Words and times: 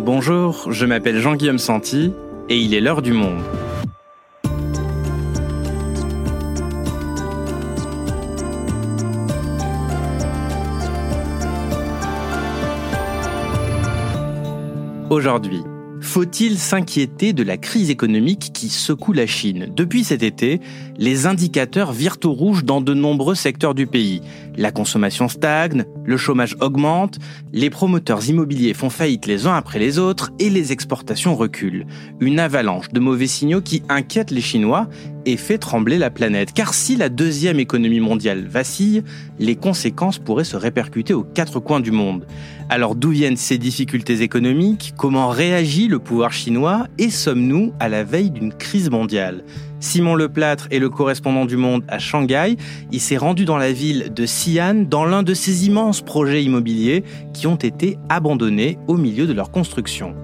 Bonjour, 0.00 0.72
je 0.72 0.86
m'appelle 0.86 1.18
Jean-Guillaume 1.18 1.58
Santi 1.58 2.12
et 2.48 2.56
il 2.56 2.72
est 2.72 2.80
l'heure 2.80 3.02
du 3.02 3.12
monde. 3.12 3.42
Aujourd'hui, 15.10 15.62
faut-il 16.00 16.58
s'inquiéter 16.58 17.32
de 17.32 17.42
la 17.42 17.56
crise 17.56 17.90
économique 17.90 18.50
qui 18.54 18.68
secoue 18.68 19.12
la 19.12 19.26
Chine? 19.26 19.68
Depuis 19.74 20.04
cet 20.04 20.22
été, 20.22 20.60
les 20.96 21.26
indicateurs 21.26 21.92
virent 21.92 22.18
au 22.24 22.30
rouge 22.30 22.64
dans 22.64 22.80
de 22.80 22.94
nombreux 22.94 23.34
secteurs 23.34 23.74
du 23.74 23.86
pays. 23.86 24.22
La 24.58 24.72
consommation 24.72 25.28
stagne, 25.28 25.84
le 26.04 26.16
chômage 26.16 26.56
augmente, 26.60 27.20
les 27.52 27.70
promoteurs 27.70 28.28
immobiliers 28.28 28.74
font 28.74 28.90
faillite 28.90 29.26
les 29.26 29.46
uns 29.46 29.54
après 29.54 29.78
les 29.78 30.00
autres 30.00 30.32
et 30.40 30.50
les 30.50 30.72
exportations 30.72 31.36
reculent. 31.36 31.86
Une 32.18 32.40
avalanche 32.40 32.88
de 32.88 32.98
mauvais 32.98 33.28
signaux 33.28 33.60
qui 33.60 33.84
inquiète 33.88 34.32
les 34.32 34.40
Chinois 34.40 34.88
et 35.26 35.36
fait 35.36 35.58
trembler 35.58 35.96
la 35.96 36.10
planète. 36.10 36.52
Car 36.54 36.74
si 36.74 36.96
la 36.96 37.08
deuxième 37.08 37.60
économie 37.60 38.00
mondiale 38.00 38.48
vacille, 38.48 39.04
les 39.38 39.54
conséquences 39.54 40.18
pourraient 40.18 40.42
se 40.42 40.56
répercuter 40.56 41.14
aux 41.14 41.22
quatre 41.22 41.60
coins 41.60 41.80
du 41.80 41.92
monde. 41.92 42.26
Alors 42.68 42.96
d'où 42.96 43.10
viennent 43.10 43.36
ces 43.36 43.58
difficultés 43.58 44.22
économiques? 44.22 44.92
Comment 44.96 45.28
réagit 45.28 45.86
le 45.86 46.00
pouvoir 46.00 46.32
chinois? 46.32 46.88
Et 46.98 47.10
sommes-nous 47.10 47.72
à 47.78 47.88
la 47.88 48.02
veille 48.02 48.32
d'une 48.32 48.52
crise 48.52 48.90
mondiale? 48.90 49.44
Simon 49.80 50.16
Leplâtre 50.16 50.66
est 50.70 50.78
le 50.78 50.90
correspondant 50.90 51.44
du 51.44 51.56
Monde 51.56 51.84
à 51.88 51.98
Shanghai. 51.98 52.56
Il 52.90 53.00
s'est 53.00 53.16
rendu 53.16 53.44
dans 53.44 53.56
la 53.56 53.72
ville 53.72 54.12
de 54.12 54.24
Xi'an 54.24 54.74
dans 54.88 55.04
l'un 55.04 55.22
de 55.22 55.34
ces 55.34 55.66
immenses 55.66 56.00
projets 56.00 56.42
immobiliers 56.42 57.04
qui 57.32 57.46
ont 57.46 57.56
été 57.56 57.96
abandonnés 58.08 58.78
au 58.88 58.96
milieu 58.96 59.26
de 59.26 59.32
leur 59.32 59.50
construction. 59.50 60.14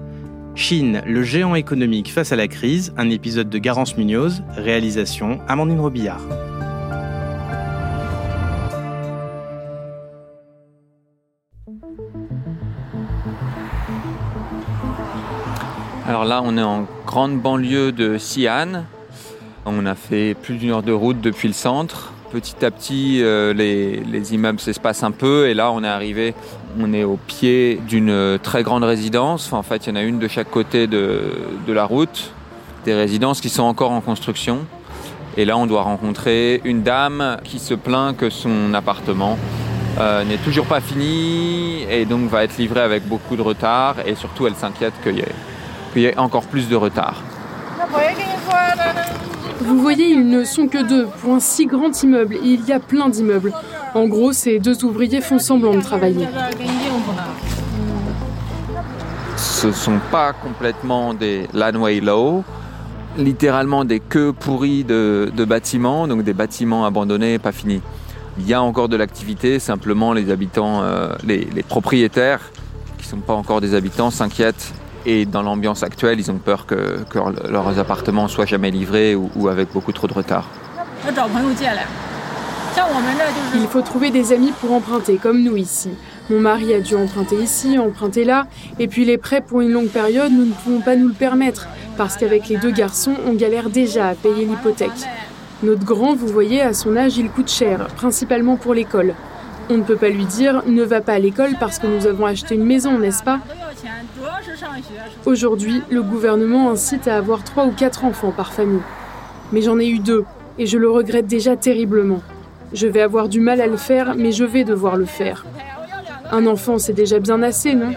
Chine, 0.55 1.01
le 1.05 1.23
géant 1.23 1.55
économique 1.55 2.11
face 2.11 2.31
à 2.31 2.35
la 2.35 2.47
crise, 2.47 2.93
un 2.97 3.09
épisode 3.09 3.49
de 3.49 3.57
Garance 3.57 3.97
Munoz, 3.97 4.43
réalisation 4.55 5.39
Amandine 5.47 5.79
Robillard. 5.79 6.21
Alors 16.07 16.23
là, 16.23 16.41
on 16.43 16.57
est 16.57 16.63
en 16.63 16.87
grande 17.05 17.41
banlieue 17.41 17.91
de 17.91 18.17
Xi'an. 18.17 18.83
On 19.67 19.87
a 19.87 19.95
fait 19.95 20.35
plus 20.35 20.57
d'une 20.57 20.69
heure 20.69 20.83
de 20.83 20.91
route 20.91 21.19
depuis 21.21 21.47
le 21.47 21.53
centre. 21.55 22.13
Petit 22.31 22.63
à 22.63 22.69
petit, 22.69 23.23
euh, 23.23 23.51
les, 23.51 24.33
immeubles 24.33 24.59
s'espacent 24.59 25.01
un 25.01 25.09
peu 25.09 25.47
et 25.47 25.55
là, 25.55 25.71
on 25.71 25.83
est 25.83 25.87
arrivé, 25.87 26.35
on 26.79 26.93
est 26.93 27.03
au 27.03 27.17
pied 27.17 27.81
d'une 27.87 28.37
très 28.43 28.61
grande 28.61 28.83
résidence. 28.83 29.51
en 29.53 29.63
fait, 29.63 29.87
il 29.87 29.89
y 29.89 29.91
en 29.93 29.95
a 29.95 30.03
une 30.03 30.19
de 30.19 30.27
chaque 30.27 30.51
côté 30.51 30.85
de, 30.85 31.31
la 31.67 31.85
route. 31.85 32.31
Des 32.85 32.93
résidences 32.93 33.41
qui 33.41 33.49
sont 33.49 33.63
encore 33.63 33.89
en 33.89 34.01
construction. 34.01 34.59
Et 35.35 35.45
là, 35.45 35.57
on 35.57 35.65
doit 35.65 35.81
rencontrer 35.81 36.61
une 36.63 36.83
dame 36.83 37.37
qui 37.43 37.57
se 37.57 37.73
plaint 37.73 38.15
que 38.15 38.29
son 38.29 38.71
appartement 38.75 39.39
euh, 39.99 40.23
n'est 40.25 40.37
toujours 40.37 40.67
pas 40.67 40.79
fini 40.79 41.83
et 41.89 42.05
donc 42.05 42.29
va 42.29 42.43
être 42.43 42.57
livré 42.57 42.81
avec 42.81 43.07
beaucoup 43.07 43.35
de 43.35 43.41
retard. 43.41 43.95
Et 44.05 44.13
surtout, 44.13 44.45
elle 44.45 44.55
s'inquiète 44.55 44.93
qu'il 45.01 45.17
y, 45.17 45.99
y, 45.99 46.05
ait 46.05 46.17
encore 46.19 46.43
plus 46.43 46.69
de 46.69 46.75
retard. 46.75 47.23
Vous 49.61 49.79
voyez, 49.79 50.09
ils 50.09 50.27
ne 50.27 50.43
sont 50.43 50.67
que 50.67 50.83
deux 50.87 51.07
pour 51.21 51.33
un 51.33 51.39
si 51.39 51.65
grand 51.65 52.03
immeuble 52.03 52.37
il 52.43 52.65
y 52.65 52.71
a 52.71 52.79
plein 52.79 53.09
d'immeubles. 53.09 53.53
En 53.93 54.07
gros, 54.07 54.33
ces 54.33 54.59
deux 54.59 54.83
ouvriers 54.83 55.21
font 55.21 55.39
semblant 55.39 55.73
de 55.73 55.81
travailler. 55.81 56.27
Ce 59.37 59.67
ne 59.67 59.71
sont 59.71 59.99
pas 60.11 60.33
complètement 60.33 61.13
des 61.13 61.47
lanway 61.53 62.01
low, 62.01 62.43
littéralement 63.17 63.85
des 63.85 63.99
queues 63.99 64.33
pourries 64.33 64.83
de, 64.83 65.31
bâtiments, 65.47 66.07
donc 66.07 66.23
des 66.23 66.33
bâtiments 66.33 66.85
abandonnés, 66.85 67.39
pas 67.39 67.51
finis. 67.51 67.81
Il 68.37 68.47
y 68.47 68.53
a 68.53 68.61
encore 68.61 68.89
de 68.89 68.97
l'activité, 68.97 69.59
simplement 69.59 70.11
les 70.11 70.29
habitants, 70.29 70.81
euh, 70.83 71.15
les, 71.25 71.47
propriétaires, 71.63 72.41
qui 72.97 73.05
ne 73.05 73.09
sont 73.11 73.25
pas 73.25 73.33
encore 73.33 73.61
des 73.61 73.75
habitants, 73.75 74.11
s'inquiètent 74.11 74.73
et 75.05 75.25
dans 75.25 75.41
l'ambiance 75.41 75.83
actuelle, 75.83 76.19
ils 76.19 76.31
ont 76.31 76.37
peur 76.37 76.65
que, 76.65 76.97
leurs 77.49 77.79
appartements 77.79 78.27
soient 78.27 78.45
jamais 78.45 78.71
livrés 78.71 79.15
ou, 79.15 79.47
avec 79.47 79.71
beaucoup 79.71 79.91
trop 79.91 80.07
de 80.07 80.13
retard. 80.13 80.49
Il 83.55 83.67
faut 83.67 83.81
trouver 83.81 84.09
des 84.09 84.33
amis 84.33 84.51
pour 84.59 84.73
emprunter, 84.73 85.17
comme 85.17 85.41
nous 85.41 85.55
ici. 85.57 85.89
Mon 86.29 86.39
mari 86.39 86.73
a 86.73 86.79
dû 86.79 86.95
emprunter 86.95 87.35
ici, 87.35 87.77
emprunter 87.77 88.23
là, 88.23 88.47
et 88.79 88.87
puis 88.87 89.05
les 89.05 89.17
prêts 89.17 89.41
pour 89.41 89.61
une 89.61 89.71
longue 89.71 89.89
période, 89.89 90.31
nous 90.31 90.45
ne 90.45 90.53
pouvons 90.53 90.81
pas 90.81 90.95
nous 90.95 91.07
le 91.07 91.13
permettre, 91.13 91.67
parce 91.97 92.17
qu'avec 92.17 92.49
les 92.49 92.57
deux 92.57 92.71
garçons, 92.71 93.13
on 93.27 93.33
galère 93.33 93.69
déjà 93.69 94.09
à 94.09 94.15
payer 94.15 94.45
l'hypothèque. 94.45 94.89
Notre 95.63 95.85
grand, 95.85 96.15
vous 96.15 96.27
voyez, 96.27 96.61
à 96.61 96.73
son 96.73 96.97
âge, 96.97 97.17
il 97.17 97.29
coûte 97.29 97.49
cher, 97.49 97.87
principalement 97.95 98.57
pour 98.57 98.73
l'école. 98.73 99.13
On 99.69 99.77
ne 99.77 99.83
peut 99.83 99.95
pas 99.95 100.09
lui 100.09 100.25
dire 100.25 100.63
ne 100.67 100.83
va 100.83 101.01
pas 101.01 101.13
à 101.13 101.19
l'école 101.19 101.55
parce 101.59 101.79
que 101.79 101.87
nous 101.87 102.05
avons 102.07 102.25
acheté 102.25 102.55
une 102.55 102.65
maison, 102.65 102.99
n'est-ce 102.99 103.23
pas? 103.23 103.39
Aujourd'hui, 105.25 105.81
le 105.89 106.01
gouvernement 106.01 106.69
incite 106.69 107.07
à 107.07 107.17
avoir 107.17 107.43
trois 107.43 107.65
ou 107.65 107.71
quatre 107.71 108.05
enfants 108.05 108.31
par 108.31 108.53
famille. 108.53 108.81
Mais 109.51 109.61
j'en 109.61 109.79
ai 109.79 109.87
eu 109.87 109.99
deux, 109.99 110.25
et 110.57 110.65
je 110.65 110.77
le 110.77 110.89
regrette 110.89 111.27
déjà 111.27 111.55
terriblement. 111.55 112.21
Je 112.73 112.87
vais 112.87 113.01
avoir 113.01 113.29
du 113.29 113.39
mal 113.39 113.61
à 113.61 113.67
le 113.67 113.77
faire, 113.77 114.15
mais 114.15 114.31
je 114.31 114.43
vais 114.43 114.63
devoir 114.63 114.95
le 114.95 115.05
faire. 115.05 115.45
Un 116.31 116.47
enfant, 116.47 116.79
c'est 116.79 116.93
déjà 116.93 117.19
bien 117.19 117.41
assez, 117.43 117.75
non? 117.75 117.93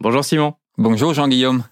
Bonjour 0.00 0.24
Simon. 0.24 0.54
Bonjour 0.80 1.12
Jean-Guillaume. 1.12 1.64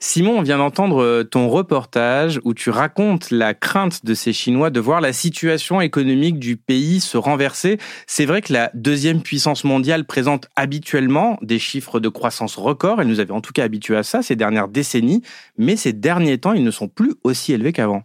Simon, 0.00 0.36
on 0.36 0.42
vient 0.42 0.58
d'entendre 0.58 1.02
euh, 1.02 1.24
ton 1.24 1.48
reportage 1.48 2.42
où 2.44 2.52
tu 2.52 2.68
racontes 2.68 3.30
la 3.30 3.54
crainte 3.54 4.04
de 4.04 4.12
ces 4.12 4.34
Chinois 4.34 4.68
de 4.68 4.80
voir 4.80 5.00
la 5.00 5.14
situation 5.14 5.80
économique 5.80 6.38
du 6.38 6.58
pays 6.58 7.00
se 7.00 7.16
renverser. 7.16 7.78
C'est 8.06 8.26
vrai 8.26 8.42
que 8.42 8.52
la 8.52 8.70
deuxième 8.74 9.22
puissance 9.22 9.64
mondiale 9.64 10.04
présente 10.04 10.48
habituellement 10.56 11.38
des 11.40 11.58
chiffres 11.58 12.00
de 12.00 12.10
croissance 12.10 12.56
records. 12.56 13.00
Elle 13.00 13.08
nous 13.08 13.20
avait 13.20 13.32
en 13.32 13.40
tout 13.40 13.54
cas 13.54 13.64
habitués 13.64 13.96
à 13.96 14.02
ça 14.02 14.20
ces 14.20 14.36
dernières 14.36 14.68
décennies, 14.68 15.22
mais 15.56 15.76
ces 15.76 15.94
derniers 15.94 16.36
temps, 16.36 16.52
ils 16.52 16.64
ne 16.64 16.70
sont 16.70 16.88
plus 16.88 17.14
aussi 17.24 17.54
élevés 17.54 17.72
qu'avant. 17.72 18.02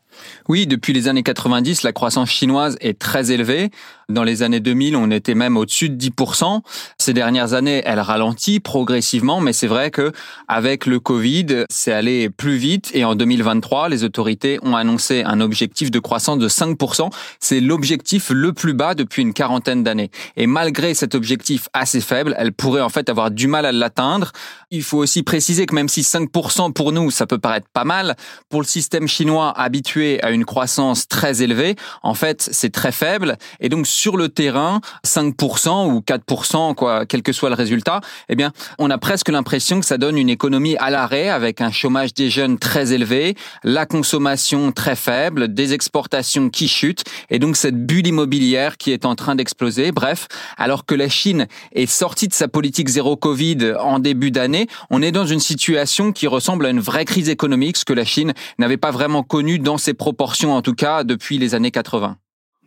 Oui, 0.48 0.68
depuis 0.68 0.94
les 0.94 1.08
années 1.08 1.24
90, 1.24 1.84
la 1.84 1.92
croissance 1.92 2.30
chinoise 2.30 2.78
est 2.82 3.00
très 3.00 3.32
élevée. 3.32 3.72
Dans 4.08 4.24
les 4.24 4.44
années 4.44 4.60
2000, 4.60 4.96
on 4.96 5.10
était 5.10 5.34
même 5.34 5.58
au-dessus 5.58 5.90
de 5.90 5.98
10%. 5.98 6.62
Ces 7.00 7.14
dernières 7.14 7.54
années, 7.54 7.82
elle 7.86 8.00
ralentit 8.00 8.60
progressivement, 8.60 9.42
mais 9.42 9.52
c'est 9.52 9.66
vrai 9.66 9.90
que 9.90 10.12
avec 10.48 10.86
le 10.86 11.00
Covid, 11.00 11.66
c'est 11.70 11.92
allé 11.92 12.30
plus 12.30 12.58
vite 12.58 12.92
et 12.94 13.04
en 13.04 13.16
2023, 13.16 13.90
les 13.90 14.04
autorités 14.04 14.60
ont 14.62 14.76
annoncé 14.76 15.24
un 15.24 15.42
objectif 15.42 15.90
de 15.90 16.00
croissance 16.00 16.38
de 16.38 16.48
5%. 16.48 17.10
C'est 17.40 17.60
l'objectif 17.60 18.30
le 18.30 18.54
plus 18.54 18.74
bas 18.74 18.94
depuis 18.94 19.24
une 19.24 19.34
quarantaine 19.34 19.84
d'années. 19.84 20.12
Et 20.38 20.46
malgré 20.46 20.94
cet 20.94 21.16
objectif 21.16 21.68
assez 21.74 22.02
faible, 22.02 22.36
elle 22.38 22.54
pourrait 22.54 22.82
en 22.82 22.90
fait 22.90 23.10
avoir 23.10 23.32
du 23.32 23.48
mal 23.48 23.66
à 23.66 23.72
l'atteindre. 23.72 24.32
Il 24.70 24.84
faut 24.84 25.00
aussi 25.00 25.24
préciser 25.24 25.66
que 25.66 25.74
même 25.74 25.90
si 25.90 26.02
5% 26.02 26.74
pour 26.74 26.92
nous, 26.92 27.10
ça 27.10 27.26
peut 27.26 27.40
paraître 27.40 27.68
pas 27.74 27.86
mal, 27.86 28.16
pour 28.50 28.62
le 28.62 28.68
système 28.68 29.08
chinois 29.08 29.52
habitué 29.58 30.05
à 30.22 30.32
une 30.32 30.46
croissance 30.46 31.08
très 31.08 31.42
élevée, 31.42 31.76
en 32.04 32.14
fait, 32.14 32.48
c'est 32.52 32.72
très 32.72 32.92
faible. 32.92 33.38
Et 33.60 33.70
donc, 33.70 33.88
sur 33.88 34.18
le 34.18 34.30
terrain, 34.30 34.82
5% 35.06 35.92
ou 35.92 36.00
4%, 36.00 36.76
quoi, 36.76 37.06
quel 37.06 37.22
que 37.22 37.34
soit 37.34 37.50
le 37.50 37.56
résultat, 37.56 38.02
eh 38.30 38.36
bien, 38.36 38.52
on 38.80 38.90
a 38.90 38.98
presque 38.98 39.30
l'impression 39.30 39.80
que 39.80 39.86
ça 39.86 39.98
donne 39.98 40.18
une 40.18 40.30
économie 40.30 40.76
à 40.78 40.90
l'arrêt 40.90 41.30
avec 41.30 41.62
un 41.62 41.72
chômage 41.72 42.14
des 42.14 42.30
jeunes 42.30 42.58
très 42.58 42.94
élevé, 42.94 43.36
la 43.64 43.86
consommation 43.86 44.72
très 44.72 44.96
faible, 44.96 45.54
des 45.54 45.74
exportations 45.74 46.50
qui 46.50 46.68
chutent 46.68 47.04
et 47.30 47.40
donc 47.40 47.58
cette 47.58 47.86
bulle 47.86 48.08
immobilière 48.08 48.78
qui 48.78 48.92
est 48.92 49.06
en 49.06 49.16
train 49.16 49.36
d'exploser. 49.36 49.92
Bref, 49.92 50.28
alors 50.58 50.86
que 50.86 50.96
la 50.96 51.10
Chine 51.10 51.48
est 51.74 51.86
sortie 51.86 52.28
de 52.28 52.34
sa 52.34 52.48
politique 52.48 52.90
zéro 52.90 53.16
Covid 53.16 53.74
en 53.80 54.00
début 54.00 54.32
d'année, 54.32 54.68
on 54.90 55.02
est 55.02 55.12
dans 55.12 55.26
une 55.26 55.40
situation 55.40 56.12
qui 56.12 56.28
ressemble 56.28 56.66
à 56.66 56.70
une 56.70 56.80
vraie 56.80 57.06
crise 57.06 57.30
économique, 57.30 57.78
ce 57.78 57.86
que 57.86 57.94
la 57.94 58.06
Chine 58.06 58.34
n'avait 58.60 58.78
pas 58.78 58.92
vraiment 58.92 59.24
connu 59.24 59.60
dans 59.60 59.78
ses 59.78 59.94
proportions 59.96 60.54
en 60.54 60.62
tout 60.62 60.76
cas 60.76 61.04
depuis 61.04 61.38
les 61.38 61.56
années 61.56 61.72
80. 61.72 62.18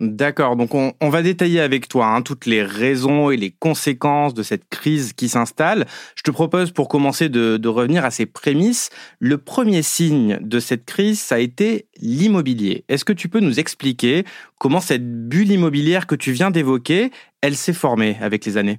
D'accord, 0.00 0.54
donc 0.54 0.74
on, 0.74 1.10
va 1.10 1.22
détailler 1.22 1.60
avec 1.60 1.88
toi 1.88 2.06
hein, 2.06 2.22
toutes 2.22 2.46
les 2.46 2.62
raisons 2.62 3.32
et 3.32 3.36
les 3.36 3.50
conséquences 3.50 4.32
de 4.32 4.44
cette 4.44 4.68
crise 4.68 5.12
qui 5.12 5.28
s'installe. 5.28 5.86
Je 6.14 6.22
te 6.22 6.30
propose 6.30 6.70
pour 6.70 6.86
commencer 6.86 7.28
de, 7.28 7.56
de, 7.56 7.68
revenir 7.68 8.04
à 8.04 8.12
ces 8.12 8.24
prémices. 8.24 8.90
Le 9.18 9.38
premier 9.38 9.82
signe 9.82 10.38
de 10.40 10.60
cette 10.60 10.84
crise, 10.84 11.18
ça 11.18 11.34
a 11.34 11.38
été 11.38 11.88
l'immobilier. 12.00 12.84
Est-ce 12.88 13.04
que 13.04 13.12
tu 13.12 13.28
peux 13.28 13.40
nous 13.40 13.58
expliquer 13.58 14.24
comment 14.58 14.80
cette 14.80 15.28
bulle 15.28 15.50
immobilière 15.50 16.06
que 16.06 16.14
tu 16.14 16.32
viens 16.32 16.50
d'évoquer, 16.50 17.10
elle 17.40 17.56
s'est 17.56 17.72
formée 17.72 18.18
avec 18.20 18.44
les 18.44 18.56
années? 18.56 18.78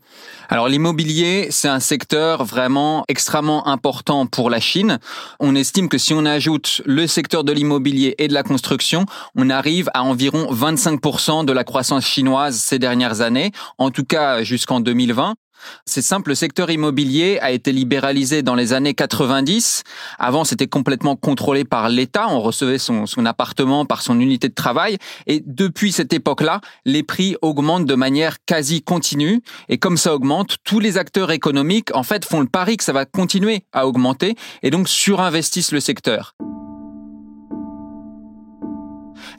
Alors 0.50 0.68
l'immobilier, 0.68 1.48
c'est 1.50 1.68
un 1.68 1.80
secteur 1.80 2.44
vraiment 2.44 3.06
extrêmement 3.08 3.68
important 3.68 4.26
pour 4.26 4.50
la 4.50 4.60
Chine. 4.60 5.00
On 5.40 5.56
estime 5.56 5.90
que 5.90 5.98
si 5.98 6.14
on 6.14 6.26
ajoute 6.26 6.82
le 6.86 7.08
secteur 7.08 7.44
de 7.44 7.52
l'immobilier 7.52 8.16
et 8.18 8.28
de 8.28 8.34
la 8.34 8.44
construction, 8.44 9.06
on 9.36 9.50
arrive 9.50 9.90
à 9.94 10.04
environ 10.04 10.54
25% 10.54 11.46
de 11.46 11.54
la 11.54 11.64
croissance 11.64 12.06
chinoise 12.06 12.58
ces 12.58 12.80
dernières 12.80 13.22
années, 13.22 13.52
en 13.78 13.92
tout 13.92 14.04
cas 14.04 14.44
jusqu'en 14.44 14.80
2020. 14.80 15.36
C'est 15.86 16.02
simple, 16.02 16.30
le 16.30 16.36
secteur 16.36 16.70
immobilier 16.70 17.40
a 17.42 17.52
été 17.52 17.72
libéralisé 17.72 18.42
dans 18.42 18.56
les 18.56 18.74
années 18.74 18.94
90. 18.94 19.84
Avant, 20.18 20.44
c'était 20.44 20.68
complètement 20.68 21.16
contrôlé 21.16 21.66
par 21.66 21.90
l'État. 21.90 22.28
On 22.30 22.40
recevait 22.40 22.78
son, 22.78 23.06
son, 23.06 23.26
appartement 23.26 23.86
par 23.86 24.02
son 24.02 24.20
unité 24.20 24.50
de 24.50 24.54
travail. 24.54 24.98
Et 25.28 25.44
depuis 25.46 25.92
cette 25.92 26.14
époque-là, 26.14 26.62
les 26.86 27.04
prix 27.04 27.36
augmentent 27.42 27.86
de 27.86 27.96
manière 27.96 28.38
quasi 28.46 28.82
continue. 28.82 29.42
Et 29.68 29.78
comme 29.78 29.98
ça 29.98 30.16
augmente, 30.16 30.58
tous 30.64 30.80
les 30.80 30.98
acteurs 30.98 31.32
économiques, 31.32 31.96
en 31.96 32.04
fait, 32.04 32.26
font 32.26 32.40
le 32.40 32.48
pari 32.48 32.78
que 32.78 32.84
ça 32.84 32.94
va 32.94 33.06
continuer 33.06 33.64
à 33.74 33.88
augmenter 33.88 34.36
et 34.64 34.70
donc 34.70 34.88
surinvestissent 34.90 35.72
le 35.72 35.80
secteur. 35.80 36.36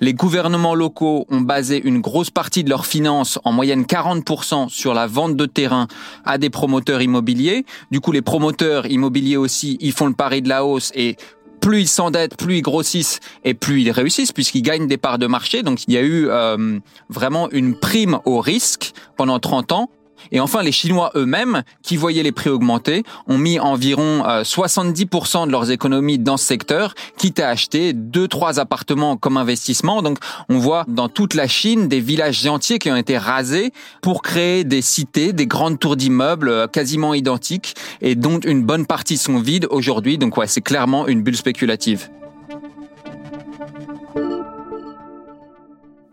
Les 0.01 0.15
gouvernements 0.15 0.75
locaux 0.75 1.27
ont 1.29 1.43
basé 1.43 1.81
une 1.83 2.01
grosse 2.01 2.31
partie 2.31 2.65
de 2.65 2.71
leurs 2.71 2.87
finances, 2.87 3.39
en 3.45 3.53
moyenne 3.53 3.83
40%, 3.83 4.71
sur 4.71 4.95
la 4.95 5.07
vente 5.07 5.37
de 5.37 5.45
terrain 5.45 5.89
à 6.25 6.39
des 6.39 6.49
promoteurs 6.49 7.03
immobiliers. 7.03 7.67
Du 7.91 8.01
coup, 8.01 8.11
les 8.11 8.23
promoteurs 8.23 8.87
immobiliers 8.87 9.37
aussi, 9.37 9.77
ils 9.81 9.93
font 9.93 10.07
le 10.07 10.15
pari 10.15 10.41
de 10.41 10.49
la 10.49 10.65
hausse 10.65 10.91
et 10.95 11.17
plus 11.61 11.83
ils 11.83 11.89
s'endettent, 11.89 12.37
plus 12.37 12.57
ils 12.57 12.63
grossissent 12.63 13.21
et 13.45 13.53
plus 13.53 13.83
ils 13.83 13.91
réussissent 13.91 14.33
puisqu'ils 14.33 14.63
gagnent 14.63 14.87
des 14.87 14.97
parts 14.97 15.19
de 15.19 15.27
marché. 15.27 15.63
Donc 15.63 15.87
il 15.87 15.93
y 15.93 15.99
a 15.99 16.03
eu 16.03 16.29
euh, 16.29 16.79
vraiment 17.11 17.51
une 17.51 17.75
prime 17.75 18.21
au 18.25 18.41
risque 18.41 18.93
pendant 19.19 19.39
30 19.39 19.73
ans 19.73 19.91
et 20.33 20.41
enfin, 20.41 20.63
les 20.63 20.73
Chinois 20.73 21.11
eux-mêmes, 21.15 21.63
qui 21.83 21.97
voyaient 21.97 22.23
les 22.23 22.33
prix 22.33 22.51
augmenter, 22.51 23.03
ont 23.27 23.39
mis 23.39 23.59
environ 23.59 24.23
70% 24.43 25.43
euh, 25.43 25.47
de 25.47 25.51
leurs 25.51 25.71
économies 25.71 26.19
dans 26.19 26.37
ce 26.37 26.45
secteur, 26.45 26.95
quitte 27.17 27.41
à 27.41 27.49
acheter 27.49 27.93
deux, 27.93 28.29
trois 28.29 28.61
appartements 28.61 29.17
comme 29.17 29.37
investissement. 29.37 30.03
Donc, 30.03 30.19
on 30.49 30.59
voit 30.59 30.85
dans 30.89 31.09
toute 31.09 31.35
la 31.35 31.49
Chine 31.49 31.89
des 31.89 32.01
villages 32.01 32.47
entiers 32.47 32.79
qui 32.79 32.91
ont 32.91 32.97
été 32.97 33.19
rasés 33.19 33.73
pour 34.03 34.23
créer 34.23 34.65
des 34.65 34.83
cités, 34.83 35.33
des 35.33 35.47
grandes 35.47 35.79
tours 35.79 35.97
d'immeubles 35.97 36.49
euh, 36.49 36.67
quasiment 36.67 37.15
identiques 37.15 37.75
et 38.01 38.15
dont 38.15 38.39
une 38.41 38.63
bonne 38.63 38.87
partie 38.87 39.17
sont 39.17 39.39
vides 39.41 39.67
aujourd'hui. 39.71 40.19
Donc, 40.19 40.37
ouais, 40.37 40.47
c'est 40.47 40.61
clairement 40.61 41.07
une 41.07 41.23
bulle 41.23 41.37
spéculative. 41.37 42.09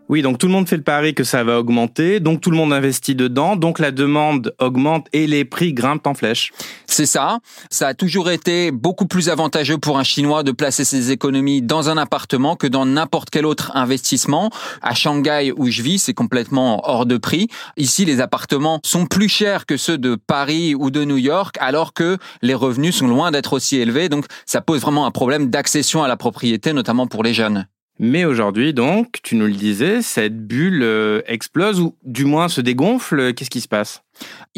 Oui, 0.08 0.22
donc 0.22 0.38
tout 0.38 0.46
le 0.46 0.52
monde 0.52 0.66
fait 0.66 0.78
le 0.78 0.82
pari 0.82 1.14
que 1.14 1.22
ça 1.22 1.44
va 1.44 1.58
augmenter, 1.58 2.18
donc 2.18 2.40
tout 2.40 2.50
le 2.50 2.56
monde 2.56 2.72
investit 2.72 3.14
dedans, 3.14 3.56
donc 3.56 3.78
la 3.78 3.90
demande 3.90 4.54
augmente 4.58 5.06
et 5.12 5.26
les 5.26 5.44
prix 5.44 5.74
grimpent 5.74 6.06
en 6.06 6.14
flèche. 6.14 6.50
C'est 6.86 7.04
ça. 7.04 7.40
Ça 7.70 7.88
a 7.88 7.94
toujours 7.94 8.30
été 8.30 8.70
beaucoup 8.70 9.06
plus 9.06 9.28
avantageux 9.28 9.76
pour 9.76 9.98
un 9.98 10.04
Chinois 10.04 10.42
de 10.42 10.52
placer 10.52 10.86
ses 10.86 11.10
économies 11.10 11.60
dans 11.60 11.90
un 11.90 11.98
appartement 11.98 12.56
que 12.56 12.66
dans 12.66 12.86
n'importe 12.86 13.28
quel 13.28 13.44
autre 13.44 13.72
investissement. 13.74 14.50
À 14.80 14.94
Shanghai 14.94 15.52
où 15.54 15.68
je 15.70 15.82
vis, 15.82 15.98
c'est 15.98 16.14
complètement 16.14 16.88
hors 16.88 17.04
de 17.04 17.18
prix. 17.18 17.48
Ici, 17.76 18.06
les 18.06 18.22
appartements 18.22 18.80
sont 18.84 19.04
plus 19.04 19.28
chers 19.28 19.66
que 19.66 19.76
ceux 19.76 19.98
de 19.98 20.14
Paris 20.14 20.74
ou 20.74 20.90
de 20.90 21.04
New 21.04 21.18
York, 21.18 21.56
alors 21.60 21.92
que 21.92 22.16
les 22.40 22.54
revenus 22.54 22.96
sont 22.96 23.08
loin 23.08 23.30
d'être 23.30 23.52
aussi 23.52 23.76
élevés. 23.76 24.08
Donc, 24.08 24.24
ça 24.46 24.62
pose 24.62 24.80
vraiment 24.80 25.04
un 25.04 25.10
problème 25.10 25.50
d'accession 25.50 26.02
à 26.02 26.08
la 26.08 26.16
propriété, 26.16 26.72
notamment 26.72 27.06
pour 27.06 27.22
les 27.22 27.34
jeunes. 27.34 27.66
Mais 27.98 28.24
aujourd'hui, 28.24 28.72
donc, 28.74 29.18
tu 29.22 29.34
nous 29.34 29.46
le 29.46 29.52
disais, 29.52 30.02
cette 30.02 30.46
bulle 30.46 30.82
euh, 30.82 31.20
explose 31.26 31.80
ou 31.80 31.96
du 32.04 32.24
moins 32.24 32.48
se 32.48 32.60
dégonfle. 32.60 33.34
Qu'est-ce 33.34 33.50
qui 33.50 33.60
se 33.60 33.68
passe? 33.68 34.02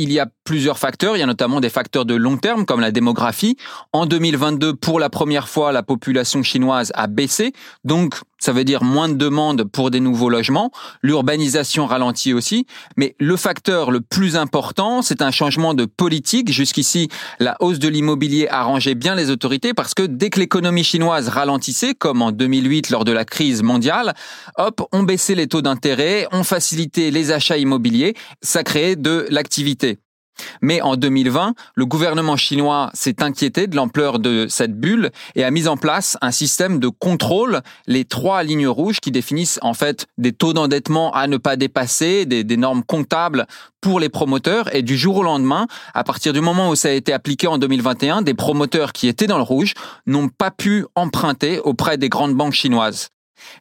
Il 0.00 0.12
y 0.12 0.18
a 0.18 0.26
plusieurs 0.44 0.78
facteurs. 0.78 1.16
Il 1.16 1.20
y 1.20 1.22
a 1.22 1.26
notamment 1.26 1.60
des 1.60 1.68
facteurs 1.68 2.06
de 2.06 2.14
long 2.14 2.38
terme 2.38 2.64
comme 2.64 2.80
la 2.80 2.90
démographie. 2.90 3.56
En 3.92 4.06
2022, 4.06 4.74
pour 4.74 4.98
la 4.98 5.10
première 5.10 5.48
fois, 5.48 5.72
la 5.72 5.82
population 5.82 6.42
chinoise 6.42 6.90
a 6.94 7.06
baissé. 7.06 7.52
Donc, 7.84 8.14
ça 8.38 8.52
veut 8.52 8.64
dire 8.64 8.82
moins 8.82 9.10
de 9.10 9.14
demandes 9.14 9.64
pour 9.64 9.90
des 9.90 10.00
nouveaux 10.00 10.30
logements. 10.30 10.72
L'urbanisation 11.02 11.86
ralentit 11.86 12.32
aussi. 12.32 12.66
Mais 12.96 13.14
le 13.20 13.36
facteur 13.36 13.90
le 13.90 14.00
plus 14.00 14.36
important, 14.36 15.02
c'est 15.02 15.20
un 15.20 15.30
changement 15.30 15.74
de 15.74 15.84
politique. 15.84 16.50
Jusqu'ici, 16.50 17.08
la 17.38 17.56
hausse 17.60 17.78
de 17.78 17.88
l'immobilier 17.88 18.48
arrangeait 18.48 18.94
bien 18.94 19.14
les 19.14 19.30
autorités 19.30 19.74
parce 19.74 19.92
que 19.92 20.02
dès 20.02 20.30
que 20.30 20.40
l'économie 20.40 20.84
chinoise 20.84 21.28
ralentissait, 21.28 21.94
comme 21.94 22.22
en 22.22 22.32
2008 22.32 22.88
lors 22.88 23.04
de 23.04 23.12
la 23.12 23.26
crise 23.26 23.62
mondiale, 23.62 24.14
hop, 24.56 24.88
on 24.92 25.02
baissait 25.02 25.34
les 25.34 25.46
taux 25.46 25.62
d'intérêt, 25.62 26.26
on 26.32 26.42
facilitait 26.42 27.10
les 27.10 27.32
achats 27.32 27.58
immobiliers. 27.58 28.14
Ça 28.40 28.64
créait 28.64 28.96
de 28.96 29.26
l'activité. 29.28 29.89
Mais 30.62 30.80
en 30.80 30.96
2020, 30.96 31.54
le 31.74 31.86
gouvernement 31.86 32.36
chinois 32.36 32.90
s'est 32.94 33.22
inquiété 33.22 33.66
de 33.66 33.76
l'ampleur 33.76 34.18
de 34.18 34.46
cette 34.48 34.78
bulle 34.78 35.10
et 35.34 35.44
a 35.44 35.50
mis 35.50 35.68
en 35.68 35.76
place 35.76 36.16
un 36.20 36.30
système 36.30 36.78
de 36.78 36.88
contrôle, 36.88 37.60
les 37.86 38.04
trois 38.04 38.42
lignes 38.42 38.68
rouges 38.68 39.00
qui 39.00 39.10
définissent 39.10 39.58
en 39.62 39.74
fait 39.74 40.06
des 40.18 40.32
taux 40.32 40.52
d'endettement 40.52 41.12
à 41.12 41.26
ne 41.26 41.36
pas 41.36 41.56
dépasser, 41.56 42.26
des, 42.26 42.56
normes 42.56 42.82
comptables 42.82 43.46
pour 43.80 44.00
les 44.00 44.08
promoteurs. 44.08 44.74
Et 44.74 44.82
du 44.82 44.96
jour 44.96 45.18
au 45.18 45.22
lendemain, 45.22 45.66
à 45.94 46.04
partir 46.04 46.32
du 46.32 46.40
moment 46.40 46.70
où 46.70 46.74
ça 46.74 46.88
a 46.88 46.92
été 46.92 47.12
appliqué 47.12 47.46
en 47.46 47.58
2021, 47.58 48.22
des 48.22 48.34
promoteurs 48.34 48.92
qui 48.92 49.08
étaient 49.08 49.26
dans 49.26 49.38
le 49.38 49.42
rouge 49.42 49.74
n'ont 50.06 50.28
pas 50.28 50.50
pu 50.50 50.86
emprunter 50.94 51.60
auprès 51.60 51.96
des 51.96 52.08
grandes 52.08 52.34
banques 52.34 52.54
chinoises. 52.54 53.08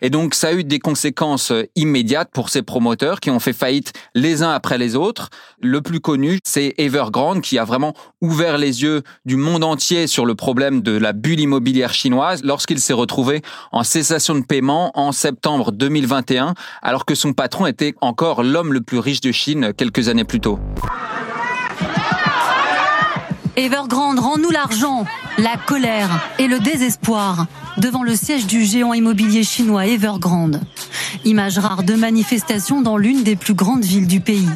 Et 0.02 0.10
donc, 0.10 0.34
ça 0.34 0.50
a 0.50 0.54
eu 0.54 0.64
des 0.64 0.80
conséquences 0.80 1.52
euh, 1.52 1.68
immédiates 1.76 2.30
pour 2.32 2.50
ces 2.50 2.62
promoteurs 2.62 3.20
qui 3.20 3.30
ont 3.30 3.40
fait 3.40 3.54
faillite 3.54 3.94
les 4.16 4.44
uns 4.44 4.52
après 4.52 4.78
les 4.78 4.96
autres. 4.96 5.30
Le 5.62 5.82
plus 5.82 6.00
connu, 6.00 6.40
c'est 6.44 6.74
Evergrande 6.78 7.42
qui 7.42 7.58
a 7.58 7.66
vraiment 7.66 7.94
ouvert 8.22 8.58
les 8.58 8.82
yeux 8.84 9.04
du 9.26 9.36
monde 9.36 9.64
entier 9.64 10.08
sur 10.08 10.26
le 10.26 10.36
problème 10.36 10.82
de 10.82 10.98
la 10.98 11.14
bulle 11.14 11.40
immobilière 11.40 11.94
chinoise 11.94 12.44
lorsqu'il 12.44 12.80
s'est 12.80 12.94
retrouvé 12.94 13.42
en 13.72 13.84
cessation 13.84 14.36
de 14.36 14.44
paiement 14.44 14.92
en 14.98 15.12
septembre 15.12 15.72
2021, 15.72 16.54
alors 16.82 17.06
que 17.06 17.16
son 17.16 17.34
patron 17.34 17.66
était 17.66 17.96
encore 18.02 18.44
l'homme 18.44 18.74
le 18.74 18.82
plus 18.82 19.00
riche 19.00 19.22
de 19.22 19.32
Chine 19.32 19.74
quelques 19.74 20.10
années 20.10 20.24
plus 20.24 20.40
tôt. 20.40 20.60
Evergrande, 23.56 24.20
rends-nous 24.20 24.52
l'argent, 24.52 25.06
la 25.38 25.58
colère 25.58 26.10
et 26.40 26.48
le 26.48 26.60
désespoir 26.60 27.46
devant 27.80 28.04
le 28.04 28.16
siège 28.16 28.46
du 28.46 28.64
géant 28.64 28.94
immobilier 28.94 29.44
chinois 29.44 29.88
Evergrande. 29.88 30.62
Image 31.26 31.58
rare 31.58 31.84
de 31.84 31.94
manifestation 31.94 32.82
dans 32.82 32.98
l'une 32.98 33.24
des 33.24 33.36
plus 33.36 33.54
grandes 33.54 33.84
villes 33.84 34.08
du 34.08 34.20
pays. 34.20 34.50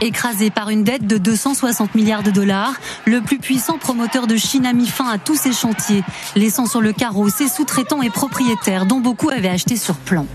Écrasé 0.00 0.50
par 0.50 0.70
une 0.70 0.84
dette 0.84 1.06
de 1.06 1.18
260 1.18 1.94
milliards 1.94 2.22
de 2.22 2.30
dollars, 2.30 2.74
le 3.06 3.20
plus 3.20 3.38
puissant 3.38 3.78
promoteur 3.78 4.26
de 4.26 4.36
Chine 4.36 4.66
a 4.66 4.72
mis 4.72 4.88
fin 4.88 5.08
à 5.08 5.18
tous 5.18 5.36
ses 5.36 5.52
chantiers, 5.52 6.02
laissant 6.36 6.66
sur 6.66 6.80
le 6.80 6.92
carreau 6.92 7.28
ses 7.28 7.48
sous-traitants 7.48 8.02
et 8.02 8.10
propriétaires 8.10 8.86
dont 8.86 9.00
beaucoup 9.00 9.30
avaient 9.30 9.48
acheté 9.48 9.76
sur 9.76 9.96
plan. 9.96 10.26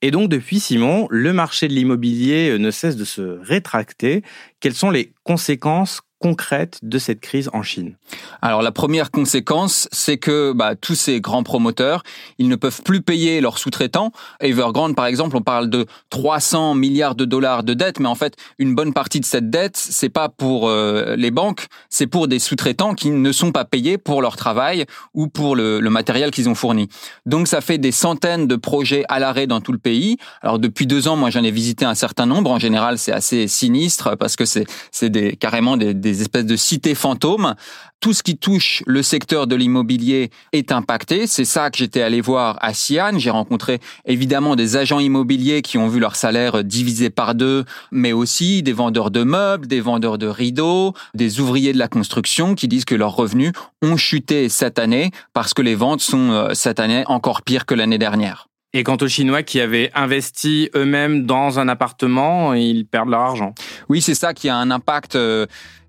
Et 0.00 0.12
donc 0.12 0.28
depuis 0.28 0.60
Simon, 0.60 1.08
le 1.10 1.32
marché 1.32 1.66
de 1.66 1.72
l'immobilier 1.72 2.56
ne 2.58 2.70
cesse 2.70 2.96
de 2.96 3.04
se 3.04 3.40
rétracter. 3.42 4.22
Quelles 4.60 4.74
sont 4.74 4.90
les 4.90 5.12
conséquences 5.24 6.02
concrète 6.18 6.78
de 6.82 6.98
cette 6.98 7.20
crise 7.20 7.48
en 7.52 7.62
Chine 7.62 7.94
Alors 8.42 8.62
la 8.62 8.72
première 8.72 9.10
conséquence, 9.10 9.88
c'est 9.92 10.18
que 10.18 10.52
bah, 10.52 10.74
tous 10.74 10.94
ces 10.94 11.20
grands 11.20 11.42
promoteurs, 11.42 12.02
ils 12.38 12.48
ne 12.48 12.56
peuvent 12.56 12.82
plus 12.82 13.02
payer 13.02 13.40
leurs 13.40 13.58
sous-traitants. 13.58 14.12
Evergrande, 14.40 14.96
par 14.96 15.06
exemple, 15.06 15.36
on 15.36 15.42
parle 15.42 15.70
de 15.70 15.86
300 16.10 16.74
milliards 16.74 17.14
de 17.14 17.24
dollars 17.24 17.62
de 17.62 17.74
dette, 17.74 18.00
mais 18.00 18.08
en 18.08 18.14
fait, 18.14 18.34
une 18.58 18.74
bonne 18.74 18.92
partie 18.92 19.20
de 19.20 19.24
cette 19.24 19.50
dette, 19.50 19.76
c'est 19.76 20.08
pas 20.08 20.28
pour 20.28 20.68
euh, 20.68 21.14
les 21.16 21.30
banques, 21.30 21.66
c'est 21.88 22.06
pour 22.06 22.26
des 22.26 22.38
sous-traitants 22.38 22.94
qui 22.94 23.10
ne 23.10 23.32
sont 23.32 23.52
pas 23.52 23.64
payés 23.64 23.98
pour 23.98 24.20
leur 24.22 24.36
travail 24.36 24.86
ou 25.14 25.28
pour 25.28 25.54
le, 25.56 25.88
matériel 25.88 26.30
qu'ils 26.30 26.50
ont 26.50 26.54
fourni. 26.54 26.88
Donc 27.24 27.48
ça 27.48 27.62
fait 27.62 27.78
des 27.78 27.92
centaines 27.92 28.46
de 28.46 28.56
projets 28.56 29.04
à 29.08 29.18
l'arrêt 29.18 29.46
dans 29.46 29.62
tout 29.62 29.72
le 29.72 29.78
pays. 29.78 30.18
Alors 30.42 30.58
depuis 30.58 30.86
deux 30.86 31.08
ans, 31.08 31.16
moi 31.16 31.30
j'en 31.30 31.42
ai 31.42 31.50
visité 31.50 31.86
un 31.86 31.94
certain 31.94 32.26
nombre. 32.26 32.50
En 32.50 32.58
général, 32.58 32.98
c'est 32.98 33.12
assez 33.12 33.48
sinistre 33.48 34.16
parce 34.18 34.36
que 34.36 34.44
c'est 34.44 34.66
des 35.04 35.34
carrément 35.36 35.78
des 35.78 35.94
espèces 36.22 36.46
de 36.46 36.56
cités 36.56 36.94
fantômes. 36.94 37.54
Tout 38.00 38.12
ce 38.12 38.22
qui 38.22 38.36
touche 38.36 38.82
le 38.86 39.02
secteur 39.02 39.46
de 39.46 39.56
l'immobilier 39.56 40.30
est 40.52 40.70
impacté. 40.70 41.26
C'est 41.26 41.44
ça 41.44 41.70
que 41.70 41.78
j'étais 41.78 42.02
allé 42.02 42.20
voir 42.20 42.56
à 42.60 42.72
Xi'an. 42.72 43.18
J'ai 43.18 43.30
rencontré 43.30 43.80
évidemment 44.04 44.54
des 44.54 44.76
agents 44.76 45.00
immobiliers 45.00 45.62
qui 45.62 45.78
ont 45.78 45.88
vu 45.88 45.98
leur 45.98 46.14
salaire 46.14 46.62
divisé 46.62 47.10
par 47.10 47.34
deux, 47.34 47.64
mais 47.90 48.12
aussi 48.12 48.62
des 48.62 48.72
vendeurs 48.72 49.10
de 49.10 49.24
meubles, 49.24 49.66
des 49.66 49.80
vendeurs 49.80 50.18
de 50.18 50.28
rideaux, 50.28 50.94
des 51.14 51.40
ouvriers 51.40 51.72
de 51.72 51.78
la 51.78 51.88
construction 51.88 52.54
qui 52.54 52.68
disent 52.68 52.84
que 52.84 52.94
leurs 52.94 53.16
revenus 53.16 53.52
ont 53.82 53.96
chuté 53.96 54.48
cette 54.48 54.78
année 54.78 55.10
parce 55.32 55.52
que 55.52 55.62
les 55.62 55.74
ventes 55.74 56.00
sont 56.00 56.30
euh, 56.30 56.54
cette 56.54 56.80
année 56.80 57.02
encore 57.06 57.42
pires 57.42 57.66
que 57.66 57.74
l'année 57.74 57.98
dernière. 57.98 58.48
Et 58.74 58.84
quant 58.84 58.98
aux 59.00 59.08
Chinois 59.08 59.42
qui 59.42 59.60
avaient 59.60 59.90
investi 59.94 60.68
eux-mêmes 60.74 61.24
dans 61.24 61.58
un 61.58 61.68
appartement, 61.68 62.52
ils 62.52 62.84
perdent 62.84 63.08
leur 63.08 63.20
argent. 63.20 63.54
Oui, 63.88 64.02
c'est 64.02 64.14
ça 64.14 64.34
qui 64.34 64.50
a 64.50 64.56
un 64.56 64.70
impact 64.70 65.16
euh, 65.16 65.46